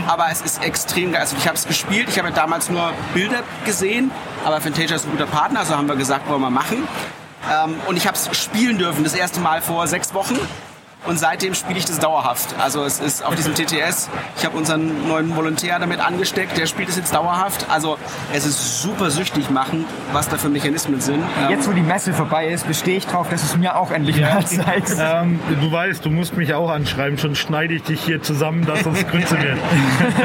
Aber 0.06 0.26
es 0.30 0.40
ist 0.42 0.64
extrem 0.64 1.12
geil. 1.12 1.20
Also 1.20 1.36
ich 1.38 1.46
habe 1.46 1.56
es 1.56 1.66
gespielt, 1.66 2.08
ich 2.08 2.18
habe 2.18 2.32
damals 2.32 2.70
nur 2.70 2.92
Bilder 3.14 3.42
gesehen, 3.64 4.10
aber 4.44 4.60
Fantasia 4.60 4.96
ist 4.96 5.06
ein 5.06 5.12
guter 5.12 5.26
Partner, 5.26 5.60
also 5.60 5.76
haben 5.76 5.88
wir 5.88 5.96
gesagt, 5.96 6.28
wollen 6.28 6.40
wir 6.42 6.50
machen. 6.50 6.88
Ähm, 7.52 7.76
und 7.86 7.96
ich 7.96 8.06
habe 8.06 8.16
es 8.16 8.36
spielen 8.36 8.78
dürfen, 8.78 9.04
das 9.04 9.14
erste 9.14 9.40
Mal 9.40 9.60
vor 9.60 9.86
sechs 9.86 10.14
Wochen 10.14 10.38
und 11.06 11.18
seitdem 11.18 11.54
spiele 11.54 11.78
ich 11.78 11.84
das 11.84 11.98
dauerhaft. 11.98 12.54
Also 12.58 12.84
es 12.84 13.00
ist 13.00 13.24
auf 13.24 13.34
diesem 13.34 13.54
TTS, 13.54 14.08
ich 14.38 14.44
habe 14.44 14.56
unseren 14.56 15.06
neuen 15.06 15.36
Volontär 15.36 15.78
damit 15.78 16.00
angesteckt, 16.00 16.56
der 16.56 16.66
spielt 16.66 16.88
es 16.88 16.96
jetzt 16.96 17.14
dauerhaft. 17.14 17.66
Also 17.68 17.98
es 18.32 18.46
ist 18.46 18.82
super 18.82 19.10
süchtig 19.10 19.50
machen, 19.50 19.84
was 20.12 20.28
da 20.28 20.38
für 20.38 20.48
Mechanismen 20.48 21.00
sind. 21.00 21.22
Jetzt, 21.50 21.68
wo 21.68 21.72
die 21.72 21.82
Messe 21.82 22.12
vorbei 22.14 22.48
ist, 22.48 22.66
bestehe 22.66 22.96
ich 22.96 23.06
drauf, 23.06 23.28
dass 23.28 23.42
es 23.42 23.56
mir 23.56 23.76
auch 23.76 23.90
endlich 23.90 24.16
ja. 24.16 24.34
mal 24.34 24.46
zeigst. 24.46 24.98
Ähm, 24.98 25.40
du 25.60 25.70
weißt, 25.70 26.04
du 26.04 26.10
musst 26.10 26.36
mich 26.36 26.54
auch 26.54 26.70
anschreiben, 26.70 27.18
schon 27.18 27.34
schneide 27.34 27.74
ich 27.74 27.82
dich 27.82 28.02
hier 28.02 28.22
zusammen, 28.22 28.64
dass 28.64 28.84
uns 28.84 29.06
Grütze 29.06 29.40
wird. 29.40 29.58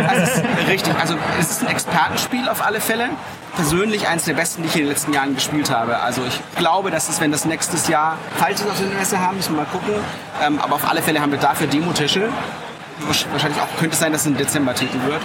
Also 0.10 0.42
richtig, 0.68 0.94
also 1.00 1.16
es 1.40 1.52
ist 1.52 1.62
ein 1.64 1.68
Expertenspiel 1.68 2.48
auf 2.50 2.66
alle 2.66 2.80
Fälle 2.80 3.10
persönlich 3.56 4.08
eines 4.08 4.26
der 4.26 4.34
besten, 4.34 4.64
die 4.64 4.70
ich 4.70 4.76
in 4.76 4.82
den 4.82 4.90
letzten 4.90 5.14
Jahren 5.14 5.36
gespielt 5.36 5.70
habe. 5.70 6.00
Also 6.00 6.22
ich 6.28 6.40
glaube, 6.58 6.92
dass 6.92 7.10
es, 7.10 7.20
wenn 7.22 7.32
das 7.32 7.46
nächstes 7.46 7.88
Jahr, 7.88 8.18
falls 8.38 8.64
wir 8.64 8.72
auf 8.72 8.80
der 8.80 8.88
Messe 8.88 9.20
haben, 9.20 9.38
müssen 9.38 9.56
wir 9.56 9.64
mal 9.64 9.70
gucken. 9.70 9.94
Ähm, 10.42 10.60
aber 10.60 10.76
auf 10.76 10.90
alle 10.90 11.02
Fälle 11.02 11.22
haben 11.22 11.32
wir 11.32 11.40
dafür 11.40 11.68
Demotische. 11.68 12.30
Wahrscheinlich 13.32 13.62
auch 13.62 13.68
könnte 13.80 13.94
es 13.94 14.00
sein, 14.00 14.12
dass 14.12 14.22
es 14.22 14.28
ein 14.28 14.38
Dezember-Titel 14.38 15.00
wird. 15.08 15.22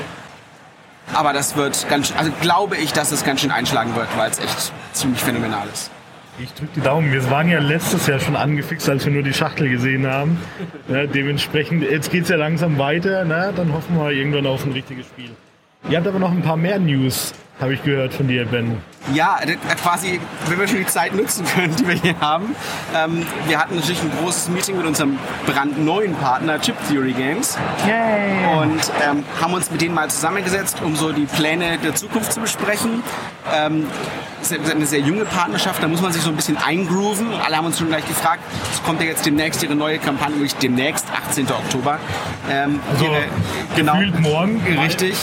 Aber 1.12 1.32
das 1.32 1.56
wird 1.56 1.88
ganz, 1.88 2.12
also 2.16 2.32
glaube 2.40 2.76
ich, 2.76 2.92
dass 2.92 3.12
es 3.12 3.24
ganz 3.24 3.40
schön 3.40 3.50
einschlagen 3.50 3.94
wird, 3.94 4.08
weil 4.16 4.30
es 4.30 4.38
echt 4.38 4.72
ziemlich 4.92 5.22
phänomenal 5.22 5.66
ist. 5.72 5.90
Ich 6.38 6.52
drücke 6.52 6.72
die 6.76 6.80
Daumen. 6.80 7.12
Wir 7.12 7.30
waren 7.30 7.48
ja 7.48 7.60
letztes 7.60 8.08
Jahr 8.08 8.18
schon 8.18 8.34
angefixt, 8.34 8.88
als 8.88 9.04
wir 9.04 9.12
nur 9.12 9.22
die 9.22 9.32
Schachtel 9.32 9.68
gesehen 9.68 10.06
haben. 10.06 10.42
Ja, 10.88 11.06
dementsprechend, 11.06 11.82
jetzt 11.82 12.10
geht 12.10 12.24
es 12.24 12.28
ja 12.28 12.36
langsam 12.36 12.78
weiter. 12.78 13.24
Na, 13.24 13.52
dann 13.52 13.72
hoffen 13.72 13.96
wir 13.96 14.10
irgendwann 14.10 14.46
auf 14.46 14.64
ein 14.64 14.72
richtiges 14.72 15.06
Spiel. 15.06 15.30
Ihr 15.88 15.98
habt 15.98 16.06
aber 16.06 16.18
noch 16.18 16.30
ein 16.30 16.42
paar 16.42 16.56
mehr 16.56 16.78
News 16.78 17.34
habe 17.60 17.74
ich 17.74 17.82
gehört 17.84 18.12
von 18.12 18.26
dir, 18.26 18.46
Ben. 18.46 18.78
Ja, 19.12 19.38
äh, 19.40 19.56
quasi, 19.80 20.18
wenn 20.48 20.58
wir 20.58 20.66
schon 20.66 20.78
die 20.78 20.86
Zeit 20.86 21.14
nutzen 21.14 21.44
können, 21.46 21.74
die 21.76 21.86
wir 21.86 21.94
hier 21.94 22.18
haben. 22.20 22.56
Ähm, 22.94 23.26
wir 23.46 23.58
hatten 23.58 23.76
natürlich 23.76 24.02
ein 24.02 24.10
großes 24.20 24.48
Meeting 24.48 24.76
mit 24.76 24.86
unserem 24.86 25.18
brandneuen 25.46 26.14
Partner 26.16 26.60
Chip 26.60 26.74
Theory 26.88 27.12
Games. 27.12 27.56
Yay. 27.86 28.60
Und 28.60 28.80
ähm, 29.06 29.24
haben 29.40 29.54
uns 29.54 29.70
mit 29.70 29.80
denen 29.80 29.94
mal 29.94 30.10
zusammengesetzt, 30.10 30.78
um 30.82 30.96
so 30.96 31.12
die 31.12 31.26
Pläne 31.26 31.78
der 31.78 31.94
Zukunft 31.94 32.32
zu 32.32 32.40
besprechen. 32.40 33.02
Ähm, 33.54 33.86
ist 34.42 34.52
eine 34.52 34.84
sehr 34.84 35.00
junge 35.00 35.24
Partnerschaft, 35.24 35.82
da 35.82 35.88
muss 35.88 36.02
man 36.02 36.12
sich 36.12 36.22
so 36.22 36.28
ein 36.28 36.36
bisschen 36.36 36.58
eingrooven. 36.58 37.28
Alle 37.46 37.56
haben 37.56 37.66
uns 37.66 37.78
schon 37.78 37.88
gleich 37.88 38.06
gefragt, 38.06 38.42
es 38.72 38.82
kommt 38.82 39.00
ja 39.00 39.06
jetzt 39.06 39.24
demnächst 39.24 39.62
ihre 39.62 39.74
neue 39.74 39.98
Kampagne, 39.98 40.34
nämlich 40.34 40.54
demnächst, 40.56 41.06
18. 41.28 41.46
Oktober. 41.50 41.98
Ähm, 42.50 42.80
also 42.90 43.04
ihre, 43.06 43.22
genau, 43.74 43.96
morgen. 44.20 44.60
Richtig. 44.82 45.16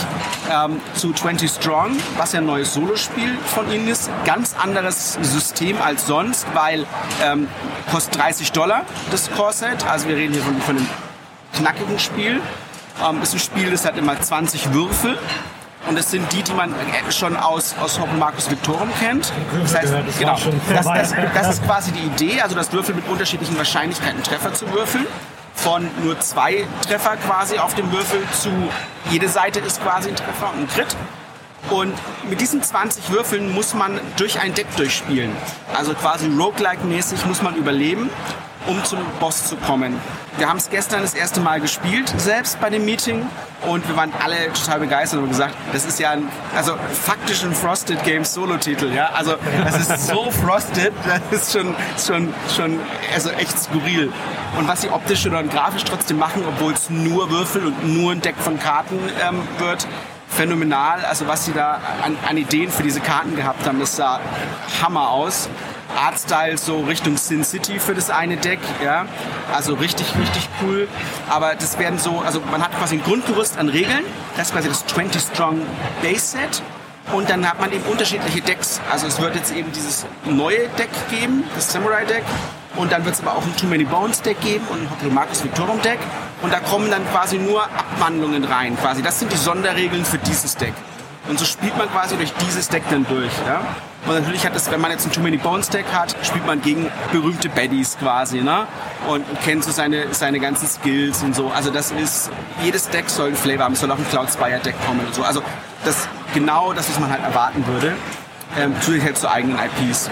Ähm, 0.52 0.82
zu 0.94 1.14
20 1.14 1.50
Strong, 1.50 1.96
was 2.18 2.32
ja 2.32 2.40
ein 2.40 2.46
neues 2.46 2.74
Solospiel 2.74 3.38
von 3.38 3.72
ihnen 3.72 3.88
ist. 3.88 4.10
Ganz 4.26 4.54
anderes 4.54 5.14
System 5.22 5.80
als 5.80 6.06
sonst, 6.06 6.46
weil 6.52 6.84
ähm, 7.22 7.48
kostet 7.90 8.18
30 8.18 8.52
Dollar 8.52 8.82
das 9.10 9.30
Core-Set. 9.30 9.86
Also 9.88 10.08
wir 10.08 10.16
reden 10.16 10.34
hier 10.34 10.42
von, 10.42 10.60
von 10.60 10.76
einem 10.76 10.86
knackigen 11.54 11.98
Spiel. 11.98 12.42
Ähm, 13.02 13.22
ist 13.22 13.32
ein 13.32 13.38
Spiel, 13.38 13.70
das 13.70 13.86
hat 13.86 13.96
immer 13.96 14.20
20 14.20 14.74
Würfel. 14.74 15.16
Und 15.88 15.96
das 15.96 16.10
sind 16.10 16.30
die, 16.32 16.42
die 16.42 16.52
man 16.52 16.74
schon 17.10 17.34
aus, 17.34 17.74
aus 17.80 17.98
Hoppen 17.98 18.18
Markus 18.18 18.50
Victorum 18.50 18.90
kennt. 19.00 19.32
Das 19.62 19.74
heißt, 19.74 19.94
genau, 20.18 20.38
das, 20.68 20.86
das, 20.86 21.14
das 21.34 21.48
ist 21.48 21.64
quasi 21.64 21.92
die 21.92 22.06
Idee, 22.06 22.42
also 22.42 22.54
das 22.54 22.72
Würfel 22.72 22.94
mit 22.94 23.08
unterschiedlichen 23.08 23.56
Wahrscheinlichkeiten 23.56 24.22
Treffer 24.22 24.52
zu 24.52 24.70
würfeln 24.70 25.06
von 25.54 25.88
nur 26.02 26.18
zwei 26.20 26.66
Treffer 26.86 27.16
quasi 27.16 27.58
auf 27.58 27.74
dem 27.74 27.90
Würfel 27.92 28.20
zu 28.40 28.50
jede 29.10 29.28
Seite 29.28 29.60
ist 29.60 29.82
quasi 29.82 30.10
ein 30.10 30.16
Treffer 30.16 30.50
und 30.52 30.60
ein 30.60 30.68
Crit. 30.68 30.96
Und 31.70 31.94
mit 32.28 32.40
diesen 32.40 32.62
20 32.62 33.10
Würfeln 33.10 33.52
muss 33.52 33.72
man 33.72 34.00
durch 34.16 34.40
ein 34.40 34.52
Deck 34.54 34.66
durchspielen. 34.76 35.30
Also 35.74 35.94
quasi 35.94 36.26
roguelike-mäßig 36.26 37.24
muss 37.26 37.40
man 37.40 37.54
überleben, 37.54 38.10
um 38.66 38.82
zum 38.84 39.00
Boss 39.20 39.46
zu 39.46 39.56
kommen. 39.56 39.98
Wir 40.38 40.48
haben 40.48 40.56
es 40.56 40.70
gestern 40.70 41.02
das 41.02 41.14
erste 41.14 41.40
Mal 41.40 41.60
gespielt, 41.60 42.12
selbst 42.16 42.60
bei 42.60 42.70
dem 42.70 42.84
Meeting. 42.84 43.26
Und 43.66 43.86
wir 43.86 43.96
waren 43.96 44.12
alle 44.20 44.52
total 44.52 44.80
begeistert 44.80 45.18
und 45.18 45.26
haben 45.26 45.30
gesagt, 45.30 45.54
das 45.72 45.84
ist 45.84 46.00
ja 46.00 46.10
ein, 46.10 46.28
also 46.56 46.74
faktisch 46.92 47.44
ein 47.44 47.54
Frosted 47.54 48.02
Games 48.02 48.34
Solo-Titel, 48.34 48.92
ja. 48.92 49.10
Also, 49.14 49.36
das 49.64 49.88
ist 49.88 50.08
so 50.08 50.32
frosted, 50.32 50.92
das 51.30 51.42
ist 51.42 51.52
schon, 51.52 51.74
schon, 52.04 52.34
schon, 52.56 52.80
also 53.14 53.30
echt 53.30 53.56
skurril. 53.56 54.12
Und 54.58 54.66
was 54.66 54.80
sie 54.80 54.90
optisch 54.90 55.26
oder 55.26 55.44
grafisch 55.44 55.84
trotzdem 55.84 56.18
machen, 56.18 56.42
obwohl 56.46 56.72
es 56.72 56.90
nur 56.90 57.30
Würfel 57.30 57.66
und 57.66 57.86
nur 57.86 58.10
ein 58.10 58.20
Deck 58.20 58.34
von 58.36 58.58
Karten 58.58 58.98
ähm, 59.24 59.42
wird, 59.58 59.86
phänomenal. 60.32 61.04
Also 61.04 61.26
was 61.28 61.44
sie 61.44 61.52
da 61.52 61.78
an, 62.02 62.16
an, 62.28 62.36
Ideen 62.36 62.70
für 62.70 62.82
diese 62.82 63.00
Karten 63.00 63.36
gehabt 63.36 63.66
haben, 63.66 63.78
das 63.78 63.96
sah 63.96 64.20
Hammer 64.82 65.10
aus. 65.10 65.48
Artstyle 65.96 66.58
so 66.58 66.80
Richtung 66.80 67.16
Sin 67.16 67.44
City 67.44 67.78
für 67.78 67.94
das 67.94 68.10
eine 68.10 68.36
Deck, 68.36 68.60
ja. 68.84 69.06
Also 69.52 69.74
richtig, 69.74 70.06
richtig 70.18 70.48
cool. 70.62 70.88
Aber 71.28 71.54
das 71.54 71.78
werden 71.78 71.98
so, 71.98 72.20
also 72.20 72.40
man 72.50 72.62
hat 72.62 72.76
quasi 72.78 72.96
ein 72.96 73.02
Grundgerüst 73.02 73.58
an 73.58 73.68
Regeln. 73.68 74.04
Das 74.36 74.48
ist 74.48 74.54
quasi 74.54 74.68
das 74.68 74.86
20 74.86 75.20
Strong 75.20 75.60
Base 76.02 76.38
Set. 76.38 76.62
Und 77.12 77.28
dann 77.28 77.46
hat 77.48 77.60
man 77.60 77.72
eben 77.72 77.84
unterschiedliche 77.84 78.40
Decks. 78.40 78.80
Also 78.90 79.06
es 79.06 79.20
wird 79.20 79.34
jetzt 79.34 79.52
eben 79.54 79.70
dieses 79.72 80.06
neue 80.24 80.68
Deck 80.78 80.90
geben, 81.10 81.44
das 81.54 81.72
Samurai 81.72 82.04
Deck. 82.04 82.24
Und 82.76 82.90
dann 82.90 83.04
wird 83.04 83.14
es 83.14 83.20
aber 83.20 83.36
auch 83.36 83.42
ein 83.42 83.54
Too 83.56 83.66
Many 83.66 83.84
Bones 83.84 84.22
Deck 84.22 84.40
geben 84.40 84.64
und 84.70 84.82
ein 84.82 84.90
Hoplomachus 84.90 85.44
Victorum 85.44 85.82
Deck. 85.82 85.98
Und 86.40 86.52
da 86.52 86.60
kommen 86.60 86.90
dann 86.90 87.06
quasi 87.10 87.38
nur 87.38 87.64
Abwandlungen 87.64 88.44
rein. 88.44 88.78
Quasi. 88.78 89.02
Das 89.02 89.18
sind 89.18 89.30
die 89.30 89.36
Sonderregeln 89.36 90.04
für 90.04 90.18
dieses 90.18 90.56
Deck. 90.56 90.72
Und 91.28 91.38
so 91.38 91.44
spielt 91.44 91.76
man 91.76 91.90
quasi 91.90 92.16
durch 92.16 92.32
dieses 92.46 92.68
Deck 92.68 92.82
dann 92.90 93.06
durch. 93.06 93.32
Ja? 93.46 93.62
Und 94.06 94.14
natürlich 94.14 94.44
hat 94.44 94.56
es, 94.56 94.70
wenn 94.70 94.80
man 94.80 94.90
jetzt 94.90 95.06
ein 95.06 95.12
Too 95.12 95.20
Many 95.20 95.36
Bones 95.36 95.68
Deck 95.68 95.86
hat, 95.92 96.16
spielt 96.22 96.44
man 96.44 96.60
gegen 96.60 96.90
berühmte 97.12 97.48
Baddies 97.48 97.96
quasi, 97.98 98.40
ne? 98.40 98.66
Und 99.08 99.24
kennt 99.42 99.62
so 99.62 99.70
seine, 99.70 100.12
seine 100.12 100.40
ganzen 100.40 100.66
Skills 100.66 101.22
und 101.22 101.36
so. 101.36 101.50
Also 101.50 101.70
das 101.70 101.92
ist, 101.92 102.30
jedes 102.62 102.88
Deck 102.88 103.08
soll 103.08 103.28
ein 103.28 103.36
Flavor 103.36 103.64
haben. 103.64 103.74
Es 103.74 103.80
soll 103.80 103.90
auch 103.92 103.98
ein 103.98 104.08
Cloud 104.08 104.28
Spire 104.30 104.58
Deck 104.58 104.74
kommen 104.86 105.00
und 105.06 105.14
so. 105.14 105.22
Also 105.22 105.42
das, 105.84 106.08
genau 106.34 106.72
das, 106.72 106.88
was 106.88 106.98
man 106.98 107.10
halt 107.10 107.22
erwarten 107.22 107.64
würde. 107.66 107.94
Ähm, 108.58 108.74
zusätzlich 108.80 109.04
halt 109.04 109.18
zu 109.18 109.30
eigenen 109.30 109.56
IPs. 109.58 110.10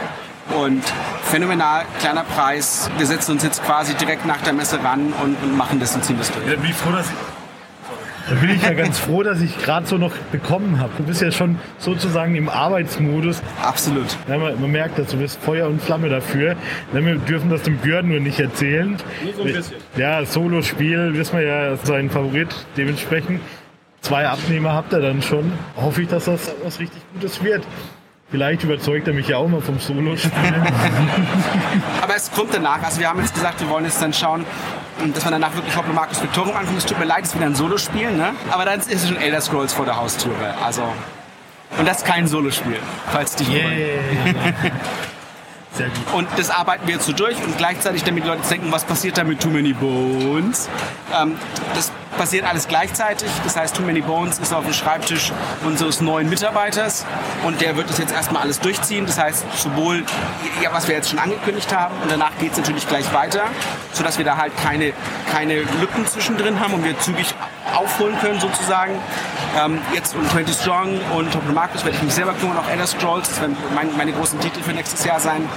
Und 0.56 0.82
phänomenal, 1.24 1.84
kleiner 2.00 2.24
Preis. 2.24 2.90
Wir 2.96 3.06
setzen 3.06 3.32
uns 3.32 3.42
jetzt 3.42 3.64
quasi 3.64 3.94
direkt 3.94 4.24
nach 4.24 4.40
der 4.42 4.52
Messe 4.52 4.82
ran 4.82 5.12
und, 5.22 5.36
und 5.42 5.56
machen 5.56 5.80
das 5.80 5.94
und 5.94 6.04
ziehen 6.04 6.18
das 6.18 6.30
durch. 6.30 6.46
Ja, 6.46 6.54
ich 6.54 6.74
froh, 6.74 6.92
dass 6.92 7.06
da 8.30 8.36
bin 8.36 8.50
ich 8.50 8.62
ja 8.62 8.74
ganz 8.74 9.00
froh, 9.00 9.24
dass 9.24 9.40
ich 9.40 9.58
gerade 9.58 9.86
so 9.86 9.98
noch 9.98 10.12
bekommen 10.30 10.78
habe. 10.78 10.92
Du 10.96 11.02
bist 11.02 11.20
ja 11.20 11.32
schon 11.32 11.58
sozusagen 11.78 12.36
im 12.36 12.48
Arbeitsmodus. 12.48 13.42
Absolut. 13.60 14.16
Ja, 14.28 14.38
man, 14.38 14.60
man, 14.60 14.70
merkt, 14.70 15.00
dass 15.00 15.08
du 15.08 15.16
bist 15.16 15.40
Feuer 15.42 15.66
und 15.66 15.82
Flamme 15.82 16.08
dafür. 16.08 16.54
Ja, 16.94 17.04
wir 17.04 17.16
dürfen 17.16 17.50
das 17.50 17.62
dem 17.62 17.78
Björn 17.78 18.06
nur 18.06 18.20
nicht 18.20 18.38
erzählen. 18.38 18.96
Nur 19.24 19.34
so 19.34 19.42
ein 19.42 19.52
bisschen. 19.52 19.76
Ja, 19.96 20.24
Solo-Spiel, 20.24 21.12
wissen 21.14 21.38
wir 21.38 21.44
ja, 21.44 21.76
sein 21.76 22.08
Favorit. 22.08 22.54
Dementsprechend 22.76 23.40
zwei 24.00 24.28
Abnehmer 24.28 24.74
habt 24.74 24.92
ihr 24.92 25.00
dann 25.00 25.22
schon. 25.22 25.52
Hoffe 25.76 26.02
ich, 26.02 26.08
dass 26.08 26.26
das 26.26 26.54
was 26.62 26.78
richtig 26.78 27.02
Gutes 27.12 27.42
wird. 27.42 27.66
Vielleicht 28.30 28.62
überzeugt 28.62 29.08
er 29.08 29.14
mich 29.14 29.26
ja 29.26 29.38
auch 29.38 29.48
mal 29.48 29.60
vom 29.60 29.80
Solo-Spielen. 29.80 30.54
Aber 32.00 32.14
es 32.14 32.30
kommt 32.30 32.54
danach. 32.54 32.80
Also 32.80 33.00
wir 33.00 33.08
haben 33.08 33.18
jetzt 33.18 33.34
gesagt, 33.34 33.60
wir 33.60 33.68
wollen 33.68 33.84
jetzt 33.84 34.00
dann 34.00 34.12
schauen, 34.12 34.46
dass 35.14 35.24
man 35.24 35.32
danach 35.32 35.54
wirklich 35.54 35.76
Hoppe 35.76 35.92
Markus 35.92 36.22
Victorium 36.22 36.56
ankommt. 36.56 36.78
Es 36.78 36.86
tut 36.86 36.98
mir 36.98 37.04
leid, 37.04 37.24
es 37.24 37.30
ist 37.30 37.36
wieder 37.36 37.46
ein 37.46 37.54
Solospiel, 37.54 38.12
ne? 38.12 38.34
Aber 38.50 38.64
dann 38.64 38.80
ist 38.80 38.92
es 38.92 39.08
schon 39.08 39.16
Elder 39.16 39.40
Scrolls 39.40 39.72
vor 39.72 39.84
der 39.84 39.96
Haustüre. 39.96 40.54
Also. 40.64 40.82
Und 41.78 41.86
das 41.86 41.98
ist 41.98 42.06
kein 42.06 42.26
Solospiel, 42.26 42.78
falls 43.12 43.36
dich 43.36 43.48
yeah. 43.48 43.62
Sehr 45.80 45.88
gut. 45.88 46.14
Und 46.14 46.28
das 46.36 46.50
arbeiten 46.50 46.86
wir 46.86 46.94
jetzt 46.94 47.06
so 47.06 47.12
durch 47.12 47.36
und 47.42 47.56
gleichzeitig, 47.56 48.04
damit 48.04 48.24
die 48.24 48.28
Leute 48.28 48.46
denken, 48.48 48.70
was 48.70 48.84
passiert 48.84 49.16
da 49.16 49.24
mit 49.24 49.40
Too 49.40 49.48
Many 49.48 49.72
Bones? 49.72 50.68
Ähm, 51.18 51.36
das 51.74 51.90
passiert 52.18 52.44
alles 52.44 52.68
gleichzeitig. 52.68 53.30
Das 53.44 53.56
heißt, 53.56 53.74
Too 53.74 53.82
Many 53.82 54.02
Bones 54.02 54.38
ist 54.38 54.52
auf 54.52 54.64
dem 54.64 54.74
Schreibtisch 54.74 55.32
unseres 55.64 56.02
neuen 56.02 56.28
Mitarbeiters 56.28 57.06
und 57.44 57.62
der 57.62 57.76
wird 57.76 57.88
das 57.88 57.96
jetzt 57.96 58.12
erstmal 58.12 58.42
alles 58.42 58.60
durchziehen. 58.60 59.06
Das 59.06 59.18
heißt, 59.18 59.44
sowohl, 59.56 60.04
ja, 60.62 60.70
was 60.70 60.86
wir 60.86 60.96
jetzt 60.96 61.08
schon 61.08 61.18
angekündigt 61.18 61.74
haben 61.74 61.94
und 62.02 62.10
danach 62.10 62.32
geht 62.38 62.52
es 62.52 62.58
natürlich 62.58 62.86
gleich 62.86 63.10
weiter, 63.14 63.44
sodass 63.92 64.18
wir 64.18 64.26
da 64.26 64.36
halt 64.36 64.52
keine, 64.62 64.92
keine 65.32 65.60
Lücken 65.80 66.06
zwischendrin 66.06 66.60
haben 66.60 66.74
und 66.74 66.84
wir 66.84 66.98
zügig 66.98 67.34
aufholen 67.74 68.18
können 68.20 68.38
sozusagen. 68.38 68.92
Ähm, 69.58 69.78
jetzt 69.92 70.14
um 70.14 70.28
20 70.28 70.54
Strong 70.54 71.00
und 71.16 71.32
Top 71.32 71.42
Marcus 71.52 71.84
werde 71.84 71.96
ich 71.96 72.02
mich 72.02 72.14
selber 72.14 72.34
kümmern, 72.34 72.56
auch 72.58 72.68
Elder 72.68 72.86
Scrolls, 72.86 73.28
das 73.28 73.40
werden 73.40 73.56
meine, 73.74 73.90
meine 73.92 74.12
großen 74.12 74.38
Titel 74.40 74.62
für 74.62 74.72
nächstes 74.72 75.04
Jahr 75.04 75.18
sein. 75.18 75.48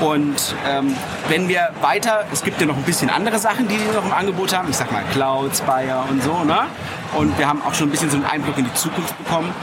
Und 0.00 0.54
ähm, 0.68 0.94
wenn 1.28 1.48
wir 1.48 1.70
weiter, 1.80 2.24
es 2.32 2.42
gibt 2.42 2.60
ja 2.60 2.66
noch 2.66 2.76
ein 2.76 2.82
bisschen 2.82 3.08
andere 3.08 3.38
Sachen, 3.38 3.66
die 3.68 3.76
die 3.76 3.94
noch 3.94 4.04
im 4.04 4.12
Angebot 4.12 4.56
haben. 4.56 4.68
Ich 4.68 4.76
sag 4.76 4.92
mal 4.92 5.02
Cloud, 5.12 5.56
Spire 5.56 6.04
und 6.10 6.22
so. 6.22 6.44
Ne? 6.44 6.66
Und 7.16 7.38
wir 7.38 7.48
haben 7.48 7.62
auch 7.62 7.72
schon 7.72 7.88
ein 7.88 7.90
bisschen 7.90 8.10
so 8.10 8.16
einen 8.16 8.26
Einblick 8.26 8.58
in 8.58 8.64
die 8.64 8.74
Zukunft 8.74 9.16
bekommen. 9.16 9.54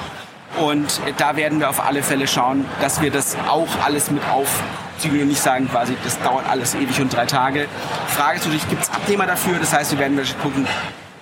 Und 0.60 1.01
da 1.18 1.36
werden 1.36 1.60
wir 1.60 1.70
auf 1.70 1.86
alle 1.86 2.03
Fälle 2.03 2.27
schauen, 2.27 2.65
dass 2.82 3.01
wir 3.01 3.12
das 3.12 3.36
auch 3.48 3.68
alles 3.84 4.12
mit 4.12 4.24
aufziehen 4.30 5.22
und 5.22 5.27
nicht 5.27 5.42
sagen 5.42 5.68
quasi, 5.70 5.96
das 6.03 6.20
dauert 6.22 6.48
alles 6.48 6.75
ewig 6.75 7.00
und 7.01 7.13
drei 7.13 7.25
Tage. 7.25 7.68
Frage 8.08 8.38
ist 8.38 8.46
natürlich, 8.46 8.70
gibt 8.70 8.84
es 8.84 8.89
Abnehmer 8.92 9.25
dafür? 9.25 9.58
Das 9.60 9.74
heißt, 9.74 9.92
wir 9.92 10.00
werden 10.00 10.20
gucken, 10.42 10.68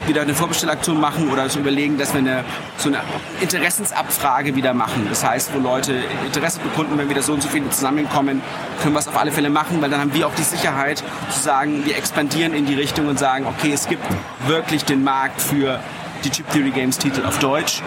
wieder 0.07 0.21
eine 0.21 0.33
Vorbestellaktion 0.33 0.99
machen 0.99 1.31
oder 1.31 1.47
zu 1.49 1.59
überlegen, 1.59 1.97
dass 1.97 2.13
wir 2.13 2.19
eine, 2.19 2.43
so 2.77 2.89
eine 2.89 3.01
Interessensabfrage 3.39 4.55
wieder 4.55 4.73
machen. 4.73 5.07
Das 5.09 5.23
heißt, 5.23 5.53
wo 5.53 5.59
Leute 5.59 5.93
Interesse 6.25 6.59
bekunden, 6.59 6.97
wenn 6.97 7.09
wieder 7.09 7.21
so 7.21 7.33
und 7.33 7.43
so 7.43 7.49
viele 7.49 7.69
zusammenkommen, 7.69 8.41
können 8.81 8.93
wir 8.93 8.99
es 8.99 9.07
auf 9.07 9.17
alle 9.17 9.31
Fälle 9.31 9.49
machen, 9.49 9.81
weil 9.81 9.89
dann 9.89 10.01
haben 10.01 10.13
wir 10.13 10.27
auch 10.27 10.35
die 10.35 10.43
Sicherheit 10.43 11.03
zu 11.29 11.39
sagen, 11.39 11.85
wir 11.85 11.97
expandieren 11.97 12.53
in 12.53 12.65
die 12.65 12.75
Richtung 12.75 13.07
und 13.07 13.19
sagen, 13.19 13.45
okay, 13.45 13.71
es 13.73 13.87
gibt 13.87 14.03
wirklich 14.47 14.85
den 14.85 15.03
Markt 15.03 15.41
für 15.41 15.79
die 16.23 16.29
Chip 16.29 16.49
Theory 16.51 16.71
Games 16.71 16.97
Titel 16.97 17.25
auf 17.25 17.39
Deutsch. 17.39 17.81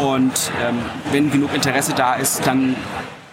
Und 0.00 0.50
ähm, 0.62 0.78
wenn 1.12 1.30
genug 1.30 1.54
Interesse 1.54 1.92
da 1.94 2.14
ist, 2.14 2.46
dann 2.46 2.76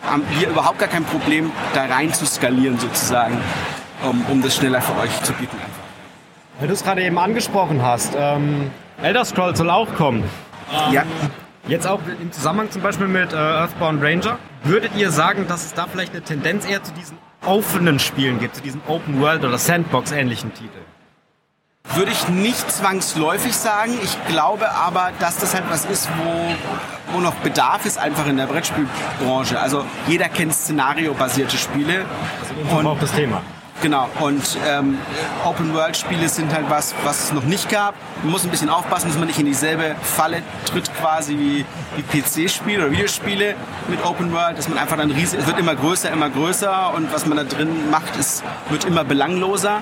haben 0.06 0.24
wir 0.40 0.50
überhaupt 0.50 0.80
gar 0.80 0.90
kein 0.90 1.04
Problem, 1.04 1.52
da 1.74 1.86
rein 1.86 2.14
zu 2.14 2.26
skalieren 2.26 2.80
sozusagen, 2.80 3.38
um, 4.04 4.26
um 4.30 4.42
das 4.42 4.56
schneller 4.56 4.82
für 4.82 4.98
euch 4.98 5.24
zu 5.24 5.34
bieten. 5.34 5.58
Weil 6.60 6.68
du 6.68 6.74
es 6.74 6.84
gerade 6.84 7.04
eben 7.04 7.18
angesprochen 7.18 7.82
hast, 7.84 8.14
ähm, 8.18 8.72
Elder 9.02 9.26
Scrolls 9.26 9.60
soll 9.60 9.70
auch 9.70 9.94
kommen. 9.96 10.24
Ja. 10.92 11.04
Jetzt 11.68 11.86
auch 11.86 12.00
im 12.22 12.32
Zusammenhang 12.32 12.72
zum 12.72 12.82
Beispiel 12.82 13.08
mit 13.08 13.34
äh, 13.34 13.36
Earthbound 13.36 14.02
Ranger. 14.02 14.40
Würdet 14.64 14.92
ihr 14.96 15.12
sagen, 15.12 15.46
dass 15.48 15.66
es 15.66 15.74
da 15.74 15.86
vielleicht 15.86 16.14
eine 16.14 16.22
Tendenz 16.22 16.68
eher 16.68 16.84
zu 16.84 16.94
diesen 16.94 17.18
offenen 17.46 18.00
Spielen 18.00 18.40
gibt, 18.40 18.56
zu 18.56 18.62
diesen 18.62 18.82
Open 18.88 19.22
World 19.22 19.46
oder 19.46 19.58
Sandbox-ähnlichen 19.58 20.54
Titeln? 20.54 20.86
Würde 21.94 22.12
ich 22.12 22.28
nicht 22.30 22.70
zwangsläufig 22.72 23.56
sagen. 23.56 23.94
Ich 24.04 24.18
glaube 24.28 24.72
aber, 24.72 25.12
dass 25.20 25.38
das 25.38 25.54
halt 25.54 25.66
was 25.70 25.86
ist, 25.86 26.10
wo, 26.18 27.14
wo 27.14 27.20
noch 27.20 27.34
Bedarf 27.36 27.86
ist, 27.86 27.98
einfach 27.98 28.28
in 28.28 28.38
der 28.38 28.48
Brettspielbranche. 28.48 29.60
Also 29.60 29.86
jeder 30.08 30.28
kennt 30.30 30.54
szenariobasierte 30.54 31.58
Spiele. 31.58 32.06
Das 32.40 32.82
ist 32.82 32.86
auch 32.86 33.00
das 33.00 33.12
Thema. 33.14 33.42
Genau, 33.79 34.10
und 34.22 34.57
ähm, 34.67 34.98
Open-World-Spiele 35.46 36.27
sind 36.29 36.51
halt 36.51 36.67
was, 36.67 36.96
was 37.03 37.25
es 37.25 37.34
noch 37.34 37.43
nicht 37.43 37.69
gab. 37.69 37.93
Man 38.24 38.31
muss 38.31 38.43
ein 38.43 38.50
bisschen 38.50 38.69
aufpassen, 38.69 39.10
dass 39.10 39.17
man 39.19 39.27
nicht 39.27 39.38
in 39.38 39.46
dieselbe 39.46 39.96
Falle 40.01 40.41
tritt 40.65 40.91
quasi 40.96 41.38
wie, 41.38 41.65
wie 41.96 42.01
PC-Spiele 42.01 42.79
oder 42.86 42.91
Videospiele 42.91 43.53
mit 43.88 44.03
Open-World, 44.03 44.57
dass 44.57 44.67
man 44.67 44.79
einfach 44.79 44.98
dann 44.98 45.12
riesig, 45.12 45.39
es 45.39 45.46
wird 45.46 45.60
immer 45.60 45.75
größer, 45.75 46.12
immer 46.12 46.29
größer 46.31 46.91
und 46.96 47.13
was 47.13 47.27
man 47.27 47.38
da 47.38 47.43
drin 47.43 47.91
macht, 47.91 48.15
ist, 48.17 48.43
wird 48.69 48.86
immer 48.86 49.03
belangloser. 49.03 49.81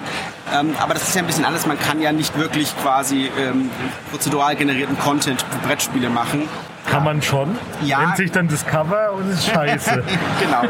Ähm, 0.53 0.75
aber 0.77 0.93
das 0.93 1.07
ist 1.07 1.15
ja 1.15 1.21
ein 1.21 1.27
bisschen 1.27 1.45
alles, 1.45 1.65
man 1.65 1.79
kann 1.79 2.01
ja 2.01 2.11
nicht 2.11 2.37
wirklich 2.37 2.75
quasi 2.81 3.31
ähm, 3.39 3.69
prozedural 4.11 4.57
generierten 4.57 4.99
Content 4.99 5.41
für 5.41 5.67
Brettspiele 5.67 6.09
machen. 6.09 6.49
Kann 6.89 7.03
man 7.03 7.21
schon. 7.21 7.57
Ja. 7.83 7.99
Nennt 7.99 8.17
sich 8.17 8.31
dann 8.31 8.47
Discover 8.47 9.13
und 9.13 9.31
ist 9.31 9.47
scheiße. 9.47 10.03
genau. 10.39 10.61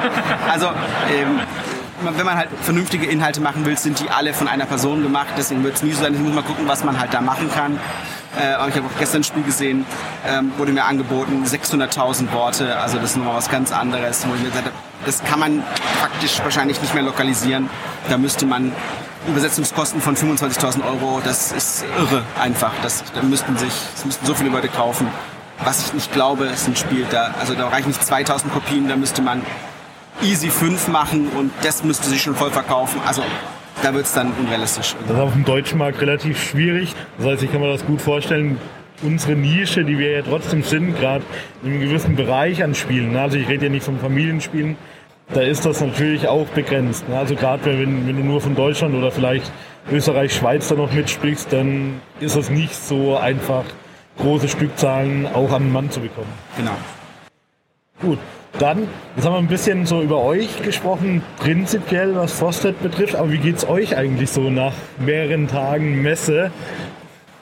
Also 0.50 0.68
ähm, 0.68 1.40
wenn 2.02 2.26
man 2.26 2.38
halt 2.38 2.50
vernünftige 2.62 3.06
Inhalte 3.06 3.42
machen 3.42 3.66
will, 3.66 3.78
sind 3.78 4.00
die 4.00 4.10
alle 4.10 4.34
von 4.34 4.48
einer 4.48 4.66
Person 4.66 5.02
gemacht. 5.04 5.30
Deswegen 5.38 5.64
wird 5.64 5.76
es 5.76 5.84
nie 5.84 5.92
so 5.92 6.04
sein. 6.04 6.14
Ich 6.14 6.20
muss 6.20 6.34
mal 6.34 6.44
gucken, 6.44 6.68
was 6.68 6.84
man 6.84 7.00
halt 7.00 7.14
da 7.14 7.22
machen 7.22 7.50
kann. 7.52 7.80
Äh, 8.38 8.70
ich 8.70 8.76
habe 8.76 8.86
auch 8.86 9.00
gestern 9.00 9.22
ein 9.22 9.24
Spiel 9.24 9.44
gesehen, 9.44 9.86
ähm, 10.28 10.52
wurde 10.58 10.74
mir 10.74 10.84
angeboten, 10.84 11.44
600.000 11.46 12.32
Worte. 12.34 12.78
Also 12.78 12.98
das 12.98 13.12
ist 13.12 13.18
nochmal 13.18 13.36
was 13.36 13.50
ganz 13.50 13.72
anderes. 13.72 14.28
Wo 14.28 14.36
ich 14.36 14.42
mir 14.42 14.50
gesagt 14.50 14.66
habe, 14.66 14.76
das 15.06 15.24
kann 15.24 15.40
man 15.40 15.64
faktisch 16.00 16.40
wahrscheinlich 16.44 16.82
nicht 16.82 16.94
mehr 16.94 17.04
lokalisieren. 17.04 17.70
Da 18.10 18.18
müsste 18.18 18.46
man 18.46 18.74
Übersetzungskosten 19.28 20.02
von 20.02 20.16
25.000 20.16 20.86
Euro, 20.86 21.22
das 21.24 21.52
ist 21.52 21.84
irre 21.98 22.24
einfach. 22.40 22.72
Das, 22.84 23.04
da 23.14 23.24
müssten 23.24 23.58
sich, 23.58 23.74
das 23.96 24.06
müssten 24.06 24.26
so 24.26 24.36
viele 24.36 24.50
Leute 24.50 24.68
kaufen. 24.68 25.08
Was 25.64 25.88
ich 25.88 25.94
nicht 25.94 26.12
glaube, 26.12 26.46
ist 26.46 26.68
ein 26.68 26.76
Spiel, 26.76 27.08
da, 27.10 27.34
also 27.40 27.54
da 27.54 27.70
reichen 27.70 27.88
nicht 27.88 28.06
2000 28.06 28.54
Kopien, 28.54 28.88
da 28.88 28.98
müsste 28.98 29.22
man 29.22 29.42
easy 30.22 30.50
5 30.50 30.88
machen 30.88 31.30
und 31.38 31.52
das 31.64 31.84
müsste 31.84 32.10
sich 32.10 32.22
schon 32.22 32.36
voll 32.36 32.52
verkaufen. 32.52 33.00
Also 33.06 33.24
da 33.84 33.94
wird 33.94 34.06
es 34.06 34.14
dann 34.14 34.32
unrealistisch. 34.40 34.96
Das 35.08 35.18
ist 35.18 35.22
auf 35.22 35.34
dem 35.34 35.46
deutschen 35.46 35.78
Markt 35.78 36.02
relativ 36.02 36.42
schwierig. 36.42 36.96
Das 37.18 37.28
heißt, 37.28 37.44
ich 37.44 37.52
kann 37.52 37.62
mir 37.62 37.72
das 37.72 37.86
gut 37.86 38.02
vorstellen, 38.02 38.60
unsere 39.04 39.36
Nische, 39.36 39.84
die 39.84 40.00
wir 40.00 40.12
ja 40.12 40.22
trotzdem 40.22 40.64
sind, 40.64 40.98
gerade 41.00 41.24
in 41.64 41.72
einem 41.72 41.82
gewissen 41.82 42.16
Bereich 42.16 42.64
an 42.64 42.76
Spielen. 42.76 43.12
Ne? 43.12 43.22
Also 43.22 43.38
ich 43.38 43.48
rede 43.48 43.66
ja 43.66 43.72
nicht 43.72 43.86
von 43.86 44.00
Familienspielen. 44.00 44.78
Da 45.34 45.42
ist 45.42 45.66
das 45.66 45.82
natürlich 45.82 46.28
auch 46.28 46.48
begrenzt. 46.48 47.08
Ne? 47.10 47.18
Also 47.18 47.36
gerade 47.36 47.66
wenn, 47.66 48.08
wenn 48.08 48.16
du 48.16 48.24
nur 48.24 48.42
von 48.42 48.56
Deutschland 48.56 48.96
oder 48.96 49.12
vielleicht 49.12 49.52
Österreich, 49.92 50.34
Schweiz 50.34 50.68
da 50.68 50.76
noch 50.76 50.92
mitsprichst, 50.92 51.52
dann 51.52 52.02
ist 52.20 52.36
es 52.36 52.50
nicht 52.50 52.76
so 52.76 53.18
einfach, 53.18 53.66
große 54.18 54.48
Stückzahlen 54.48 55.28
auch 55.34 55.52
an 55.52 55.64
den 55.64 55.74
Mann 55.74 55.92
zu 55.92 56.00
bekommen. 56.00 56.32
Genau. 56.58 56.76
Gut, 58.02 58.20
dann, 58.60 58.88
jetzt 59.16 59.26
haben 59.26 59.34
wir 59.34 59.40
ein 59.40 59.48
bisschen 59.48 59.86
so 59.86 60.02
über 60.02 60.22
euch 60.22 60.62
gesprochen, 60.64 61.24
prinzipiell 61.40 62.16
was 62.16 62.32
Frosted 62.34 62.82
betrifft, 62.82 63.16
aber 63.16 63.32
wie 63.32 63.38
geht's 63.38 63.68
euch 63.68 63.96
eigentlich 63.98 64.32
so 64.32 64.50
nach 64.50 64.74
mehreren 65.00 65.48
Tagen 65.48 66.02
Messe? 66.02 66.52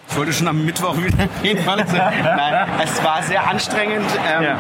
Ich 0.10 0.18
wollte 0.18 0.34
schon 0.34 0.48
am 0.48 0.64
Mittwoch 0.66 0.96
wieder 0.98 1.28
gehen. 1.42 1.58
Nein, 1.66 2.68
es 2.84 3.04
war 3.04 3.24
sehr 3.24 3.48
anstrengend. 3.48 4.06
Ähm, 4.32 4.44
Ja. 4.44 4.60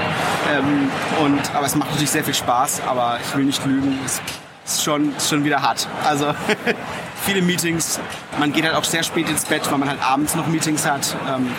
ähm, 0.58 0.90
und, 1.24 1.40
aber 1.56 1.66
es 1.66 1.76
macht 1.76 1.90
natürlich 1.92 2.10
sehr 2.12 2.24
viel 2.24 2.34
Spaß, 2.34 2.82
aber 2.88 3.18
ich 3.24 3.36
will 3.36 3.46
nicht 3.46 3.64
lügen. 3.66 4.00
Es 4.06 4.20
ist 4.66 4.84
schon, 4.84 5.14
schon 5.20 5.44
wieder 5.44 5.62
hart. 5.62 5.88
Also 6.08 6.34
viele 7.26 7.42
Meetings. 7.42 8.00
Man 8.40 8.52
geht 8.54 8.64
halt 8.66 8.74
auch 8.76 8.84
sehr 8.84 9.04
spät 9.04 9.30
ins 9.30 9.46
Bett, 9.46 9.70
weil 9.70 9.78
man 9.78 9.90
halt 9.90 10.00
abends 10.02 10.34
noch 10.36 10.48
Meetings 10.48 10.88
hat. 10.90 11.16
Ähm, 11.36 11.52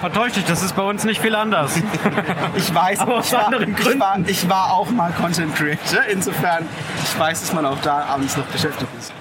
Vertäusch 0.00 0.32
dich, 0.32 0.44
das 0.44 0.62
ist 0.62 0.76
bei 0.76 0.82
uns 0.82 1.04
nicht 1.04 1.20
viel 1.20 1.34
anders. 1.34 1.80
ich 2.56 2.74
weiß, 2.74 3.00
Aber 3.00 3.16
aus 3.16 3.26
ich, 3.26 3.32
war, 3.32 3.46
anderen 3.46 3.74
ich, 3.78 3.98
war, 3.98 4.18
ich 4.26 4.48
war 4.48 4.72
auch 4.72 4.90
mal 4.90 5.10
Content 5.12 5.54
Creator. 5.54 6.02
Insofern, 6.10 6.66
ich 7.02 7.18
weiß, 7.18 7.40
dass 7.40 7.52
man 7.54 7.64
auch 7.64 7.80
da 7.80 8.04
abends 8.04 8.36
noch 8.36 8.44
beschäftigt 8.46 8.90
ist. 8.98 9.12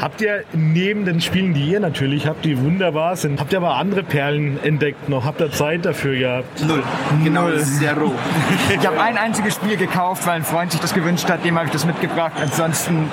Habt 0.00 0.22
ihr 0.22 0.44
neben 0.54 1.04
den 1.04 1.20
Spielen, 1.20 1.52
die 1.52 1.68
ihr 1.68 1.78
natürlich 1.78 2.26
habt, 2.26 2.46
die 2.46 2.58
wunderbar 2.58 3.14
sind, 3.14 3.38
habt 3.38 3.52
ihr 3.52 3.58
aber 3.58 3.74
andere 3.74 4.02
Perlen 4.02 4.58
entdeckt 4.64 5.10
noch? 5.10 5.26
Habt 5.26 5.40
ihr 5.42 5.52
Zeit 5.52 5.84
dafür 5.84 6.16
gehabt? 6.16 6.64
Null. 6.64 6.82
Genau, 7.22 7.50
zero. 7.58 8.12
Ich 8.74 8.86
habe 8.86 8.98
ein 9.00 9.18
einziges 9.18 9.54
Spiel 9.56 9.76
gekauft, 9.76 10.26
weil 10.26 10.36
ein 10.36 10.44
Freund 10.44 10.72
sich 10.72 10.80
das 10.80 10.94
gewünscht 10.94 11.28
hat, 11.28 11.44
dem 11.44 11.56
habe 11.56 11.66
ich 11.66 11.72
das 11.72 11.84
mitgebracht. 11.84 12.32
Ansonsten, 12.40 13.10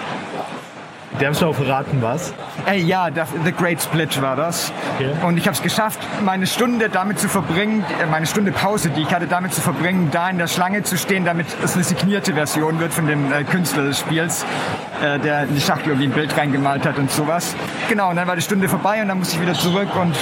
Der 1.19 1.29
hast 1.29 1.41
du 1.41 1.47
auch 1.47 1.55
verraten, 1.55 2.01
was? 2.01 2.33
äh, 2.65 2.77
ja, 2.79 3.09
das, 3.09 3.29
The 3.43 3.51
Great 3.51 3.81
Split 3.81 4.21
war 4.21 4.35
das. 4.35 4.71
Okay. 4.95 5.11
Und 5.25 5.37
ich 5.37 5.45
habe 5.45 5.55
es 5.55 5.61
geschafft, 5.61 5.99
meine 6.23 6.47
Stunde 6.47 6.89
damit 6.89 7.19
zu 7.19 7.27
verbringen, 7.27 7.83
äh, 8.01 8.05
meine 8.05 8.25
Stunde 8.25 8.51
Pause, 8.51 8.89
die 8.89 9.01
ich 9.01 9.13
hatte, 9.13 9.27
damit 9.27 9.53
zu 9.53 9.61
verbringen, 9.61 10.09
da 10.11 10.29
in 10.29 10.37
der 10.37 10.47
Schlange 10.47 10.83
zu 10.83 10.97
stehen, 10.97 11.25
damit 11.25 11.47
es 11.63 11.75
eine 11.75 11.83
signierte 11.83 12.33
Version 12.33 12.79
wird 12.79 12.93
von 12.93 13.07
dem 13.07 13.31
äh, 13.31 13.43
Künstler 13.43 13.83
des 13.83 13.99
Spiels, 13.99 14.45
äh, 15.03 15.19
der 15.19 15.43
in 15.43 15.55
die 15.55 15.61
Schachtel 15.61 15.89
irgendwie 15.89 16.07
ein 16.07 16.13
Bild 16.13 16.37
reingemalt 16.37 16.85
hat 16.85 16.97
und 16.97 17.11
sowas. 17.11 17.55
Genau, 17.89 18.09
und 18.09 18.15
dann 18.15 18.27
war 18.27 18.35
die 18.35 18.41
Stunde 18.41 18.69
vorbei 18.69 19.01
und 19.01 19.07
dann 19.09 19.19
musste 19.19 19.35
ich 19.35 19.41
wieder 19.41 19.53
zurück 19.53 19.89
und 19.95 20.15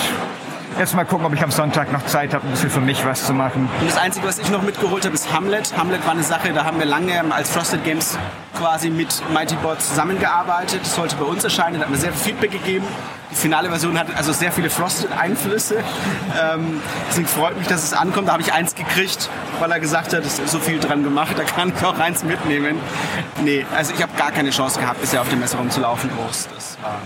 jetzt 0.80 0.96
mal 0.96 1.06
gucken, 1.06 1.26
ob 1.26 1.34
ich 1.34 1.44
am 1.44 1.52
Sonntag 1.52 1.92
noch 1.92 2.06
Zeit 2.06 2.34
habe, 2.34 2.46
ein 2.46 2.52
bisschen 2.52 2.70
für 2.70 2.82
mich 2.82 3.06
was 3.06 3.26
zu 3.26 3.34
machen. 3.34 3.70
Und 3.80 3.90
das 3.90 3.98
Einzige, 3.98 4.28
was 4.28 4.40
ich 4.40 4.50
noch 4.50 4.62
mitgeholt 4.62 5.06
habe, 5.06 5.16
ist 5.16 5.32
Hamlet. 5.34 5.76
Hamlet 5.78 6.06
war 6.06 6.14
eine 6.14 6.24
Sache, 6.24 6.54
da 6.54 6.66
haben 6.66 6.80
wir 6.80 6.86
lange 6.86 7.24
als 7.32 7.52
Frosted 7.52 7.84
Games 7.84 8.18
quasi 8.58 8.90
mit 8.90 9.22
Mighty 9.34 9.56
Bot 9.56 9.82
zusammengearbeitet. 9.82 10.82
Das 10.82 10.96
sollte 10.96 11.16
bei 11.16 11.26
uns 11.26 11.44
erscheinen, 11.44 11.76
da 11.76 11.82
hat 11.82 11.90
mir 11.90 11.98
sehr 11.98 12.12
viel 12.14 12.34
Feedback 12.34 12.52
gegeben. 12.52 12.86
Die 13.32 13.36
finale 13.36 13.70
Version 13.70 14.00
hat 14.00 14.08
also 14.16 14.32
sehr 14.32 14.52
viele 14.52 14.70
Frosted-Einflüsse. 14.70 15.84
Ähm, 16.42 16.82
deswegen 17.10 17.28
freut 17.28 17.58
mich, 17.58 17.68
dass 17.68 17.84
es 17.84 17.94
ankommt. 17.94 18.30
Da 18.30 18.34
habe 18.34 18.42
ich 18.42 18.54
eins 18.54 18.74
gekriegt, 18.74 19.30
weil 19.60 19.72
er 19.72 19.80
gesagt 19.80 20.14
hat, 20.14 20.26
es 20.26 20.40
ist 20.40 20.52
so 20.52 20.60
viel 20.60 20.80
dran 20.80 21.04
gemacht, 21.04 21.34
da 21.38 21.44
kann 21.44 21.74
ich 21.76 21.86
auch 21.86 22.00
eins 22.00 22.24
mitnehmen. 22.24 22.80
Nee, 23.44 23.66
also 23.76 23.94
ich 23.94 24.02
habe 24.02 24.14
gar 24.18 24.32
keine 24.32 24.52
Chance 24.52 24.80
gehabt, 24.80 25.02
bisher 25.02 25.22
auf 25.22 25.30
der 25.30 25.38
Messe 25.38 25.58
rumzulaufen 25.58 26.10
groß. 26.16 26.48
Das 26.56 26.78
war 26.82 27.00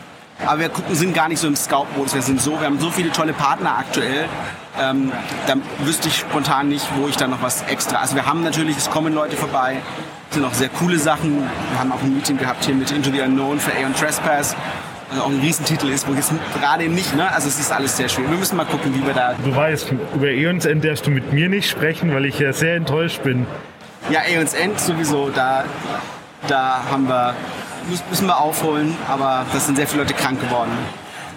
aber 0.45 0.59
wir 0.59 0.69
gucken, 0.69 0.95
sind 0.95 1.13
gar 1.13 1.27
nicht 1.27 1.39
so 1.39 1.47
im 1.47 1.55
Scout-Modus. 1.55 2.13
Wir 2.13 2.21
sind 2.21 2.41
so, 2.41 2.59
wir 2.59 2.67
haben 2.67 2.79
so 2.79 2.91
viele 2.91 3.11
tolle 3.11 3.33
Partner 3.33 3.77
aktuell. 3.77 4.27
Ähm, 4.79 5.11
da 5.47 5.55
wüsste 5.85 6.07
ich 6.07 6.17
spontan 6.17 6.69
nicht, 6.69 6.85
wo 6.95 7.07
ich 7.07 7.17
da 7.17 7.27
noch 7.27 7.41
was 7.41 7.63
extra. 7.63 7.99
Also 7.99 8.15
wir 8.15 8.25
haben 8.25 8.43
natürlich, 8.43 8.77
es 8.77 8.89
kommen 8.89 9.13
Leute 9.13 9.35
vorbei, 9.35 9.77
es 10.29 10.35
sind 10.35 10.45
auch 10.45 10.53
sehr 10.53 10.69
coole 10.69 10.97
Sachen. 10.97 11.39
Wir 11.39 11.79
haben 11.79 11.91
auch 11.91 12.01
ein 12.01 12.13
Meeting 12.15 12.37
gehabt 12.37 12.63
hier 12.65 12.75
mit 12.75 12.91
Into 12.91 13.11
the 13.11 13.21
Unknown 13.21 13.59
für 13.59 13.73
Aeon 13.73 13.93
Trespass. 13.93 14.55
Also 15.09 15.23
auch 15.23 15.29
ein 15.29 15.41
Riesentitel 15.41 15.89
ist, 15.89 16.07
wo 16.07 16.13
jetzt 16.13 16.31
gerade 16.57 16.87
nicht, 16.87 17.13
ne? 17.17 17.29
Also 17.33 17.49
es 17.49 17.59
ist 17.59 17.73
alles 17.73 17.97
sehr 17.97 18.07
schön. 18.07 18.31
Wir 18.31 18.37
müssen 18.37 18.55
mal 18.55 18.65
gucken, 18.65 18.95
wie 18.95 19.05
wir 19.05 19.13
da. 19.13 19.33
Du 19.43 19.53
weißt, 19.53 19.91
über 20.15 20.27
Eons 20.27 20.65
End 20.65 20.85
darfst 20.85 21.05
du 21.05 21.11
mit 21.11 21.33
mir 21.33 21.49
nicht 21.49 21.69
sprechen, 21.69 22.13
weil 22.13 22.23
ich 22.25 22.39
ja 22.39 22.53
sehr 22.53 22.75
enttäuscht 22.77 23.21
bin. 23.21 23.45
Ja, 24.09 24.21
Aeons 24.21 24.53
End 24.53 24.79
sowieso, 24.79 25.29
da, 25.29 25.65
da 26.47 26.81
haben 26.89 27.09
wir, 27.09 27.35
müssen- 27.89 28.27
wir 28.27 28.37
aufholen, 28.39 28.95
aber 29.09 29.45
da 29.51 29.59
sind 29.59 29.75
sehr 29.77 29.87
viele 29.87 30.03
Leute 30.03 30.13
krank 30.13 30.39
geworden. 30.41 30.71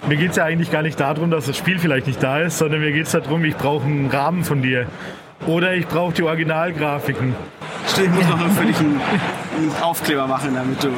Mir 0.07 0.17
geht 0.17 0.31
es 0.31 0.37
ja 0.37 0.43
eigentlich 0.45 0.71
gar 0.71 0.83
nicht 0.83 0.99
darum, 0.99 1.31
dass 1.31 1.45
das 1.47 1.57
Spiel 1.57 1.79
vielleicht 1.79 2.05
nicht 2.07 2.21
da 2.21 2.39
ist, 2.39 2.57
sondern 2.59 2.79
mir 2.81 2.91
geht 2.91 3.07
es 3.07 3.11
darum, 3.13 3.43
ich 3.43 3.55
brauche 3.57 3.85
einen 3.85 4.07
Rahmen 4.09 4.43
von 4.43 4.61
dir. 4.61 4.85
Oder 5.47 5.73
ich 5.73 5.87
brauche 5.87 6.13
die 6.13 6.23
Originalgrafiken. 6.23 7.35
Stimmt, 7.87 8.07
ich 8.07 8.13
muss 8.15 8.27
noch 8.29 8.39
einen 8.45 8.55
völligen 8.55 9.01
einen 9.57 9.71
Aufkleber 9.81 10.25
machen, 10.27 10.51
damit 10.55 10.83
du. 10.83 10.89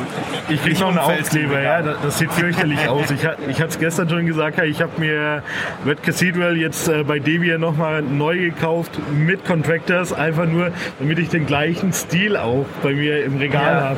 Ich 0.47 0.62
krieg 0.63 0.79
noch 0.79 0.89
einen 0.89 0.99
Aufkleber, 0.99 1.60
ja. 1.62 1.81
Das, 1.81 1.97
das 2.01 2.17
sieht 2.19 2.31
fürchterlich 2.31 2.88
aus. 2.88 3.12
Ich, 3.12 3.21
ich 3.23 3.57
hatte 3.60 3.69
es 3.69 3.79
gestern 3.79 4.10
schon 4.10 4.25
gesagt, 4.25 4.60
ich 4.63 4.81
habe 4.81 4.91
mir 4.99 5.43
Red 5.86 6.03
Cathedral 6.03 6.55
jetzt 6.55 6.88
äh, 6.88 7.03
bei 7.03 7.19
Debian 7.19 7.60
nochmal 7.62 8.01
neu 8.01 8.38
gekauft 8.38 8.91
mit 9.13 9.43
Contractors, 9.45 10.13
einfach 10.13 10.45
nur, 10.45 10.71
damit 10.99 11.19
ich 11.19 11.29
den 11.29 11.45
gleichen 11.45 11.91
Stil 11.91 12.38
auch 12.38 12.65
bei 12.83 12.93
mir 12.93 13.25
im 13.25 13.38
Regal 13.38 13.75
Ja. 13.75 13.89
habe. 13.89 13.97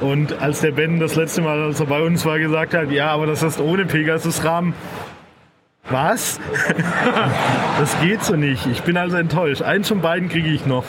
Und 0.00 0.40
als 0.40 0.60
der 0.60 0.72
Ben 0.72 0.98
das 0.98 1.14
letzte 1.14 1.42
Mal, 1.42 1.62
als 1.62 1.80
er 1.80 1.86
bei 1.86 2.00
uns 2.00 2.24
war, 2.24 2.38
gesagt 2.38 2.74
hat, 2.74 2.90
ja, 2.90 3.08
aber 3.10 3.26
das 3.26 3.42
ist 3.42 3.60
ohne 3.60 3.84
Pegasus-Rahmen. 3.84 4.74
Was? 5.90 6.40
das 7.78 8.00
geht 8.00 8.22
so 8.22 8.36
nicht. 8.36 8.66
Ich 8.66 8.82
bin 8.82 8.96
also 8.96 9.16
enttäuscht. 9.16 9.62
Eins 9.62 9.88
von 9.88 10.00
beiden 10.00 10.28
kriege 10.28 10.48
ich 10.48 10.64
noch. 10.66 10.84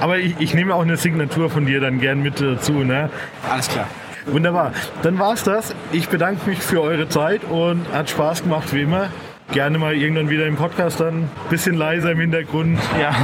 Aber 0.00 0.18
ich, 0.18 0.34
ich 0.40 0.54
nehme 0.54 0.74
auch 0.74 0.82
eine 0.82 0.96
Signatur 0.96 1.50
von 1.50 1.66
dir 1.66 1.80
dann 1.80 2.00
gern 2.00 2.22
mit 2.22 2.40
dazu. 2.40 2.72
Ne? 2.72 3.10
Alles 3.48 3.68
klar. 3.68 3.86
Wunderbar. 4.26 4.72
Dann 5.02 5.18
war's 5.18 5.44
das. 5.44 5.74
Ich 5.92 6.08
bedanke 6.08 6.48
mich 6.48 6.60
für 6.60 6.80
eure 6.80 7.08
Zeit 7.08 7.42
und 7.44 7.92
hat 7.92 8.10
Spaß 8.10 8.42
gemacht 8.42 8.72
wie 8.72 8.82
immer. 8.82 9.10
Gerne 9.52 9.78
mal 9.78 9.94
irgendwann 9.94 10.30
wieder 10.30 10.46
im 10.46 10.56
Podcast 10.56 10.98
dann. 11.00 11.28
Bisschen 11.50 11.74
leiser 11.74 12.12
im 12.12 12.20
Hintergrund. 12.20 12.78
Ja. 13.00 13.14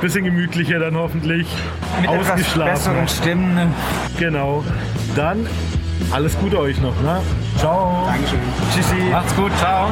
Bisschen 0.00 0.24
gemütlicher 0.24 0.78
dann 0.78 0.96
hoffentlich. 0.96 1.48
Mit 2.00 2.10
etwas 2.10 2.30
Ausgeschlafen. 2.30 2.72
besseren 2.72 3.08
Stimmen. 3.08 3.74
Genau. 4.18 4.64
Dann 5.16 5.46
alles 6.12 6.38
Gute 6.38 6.60
euch 6.60 6.80
noch. 6.80 6.94
Ne? 7.02 7.20
Ciao. 7.56 8.04
Dankeschön. 8.06 8.38
Tschüssi. 8.74 9.10
Macht's 9.10 9.34
gut, 9.34 9.50
ciao. 9.58 9.90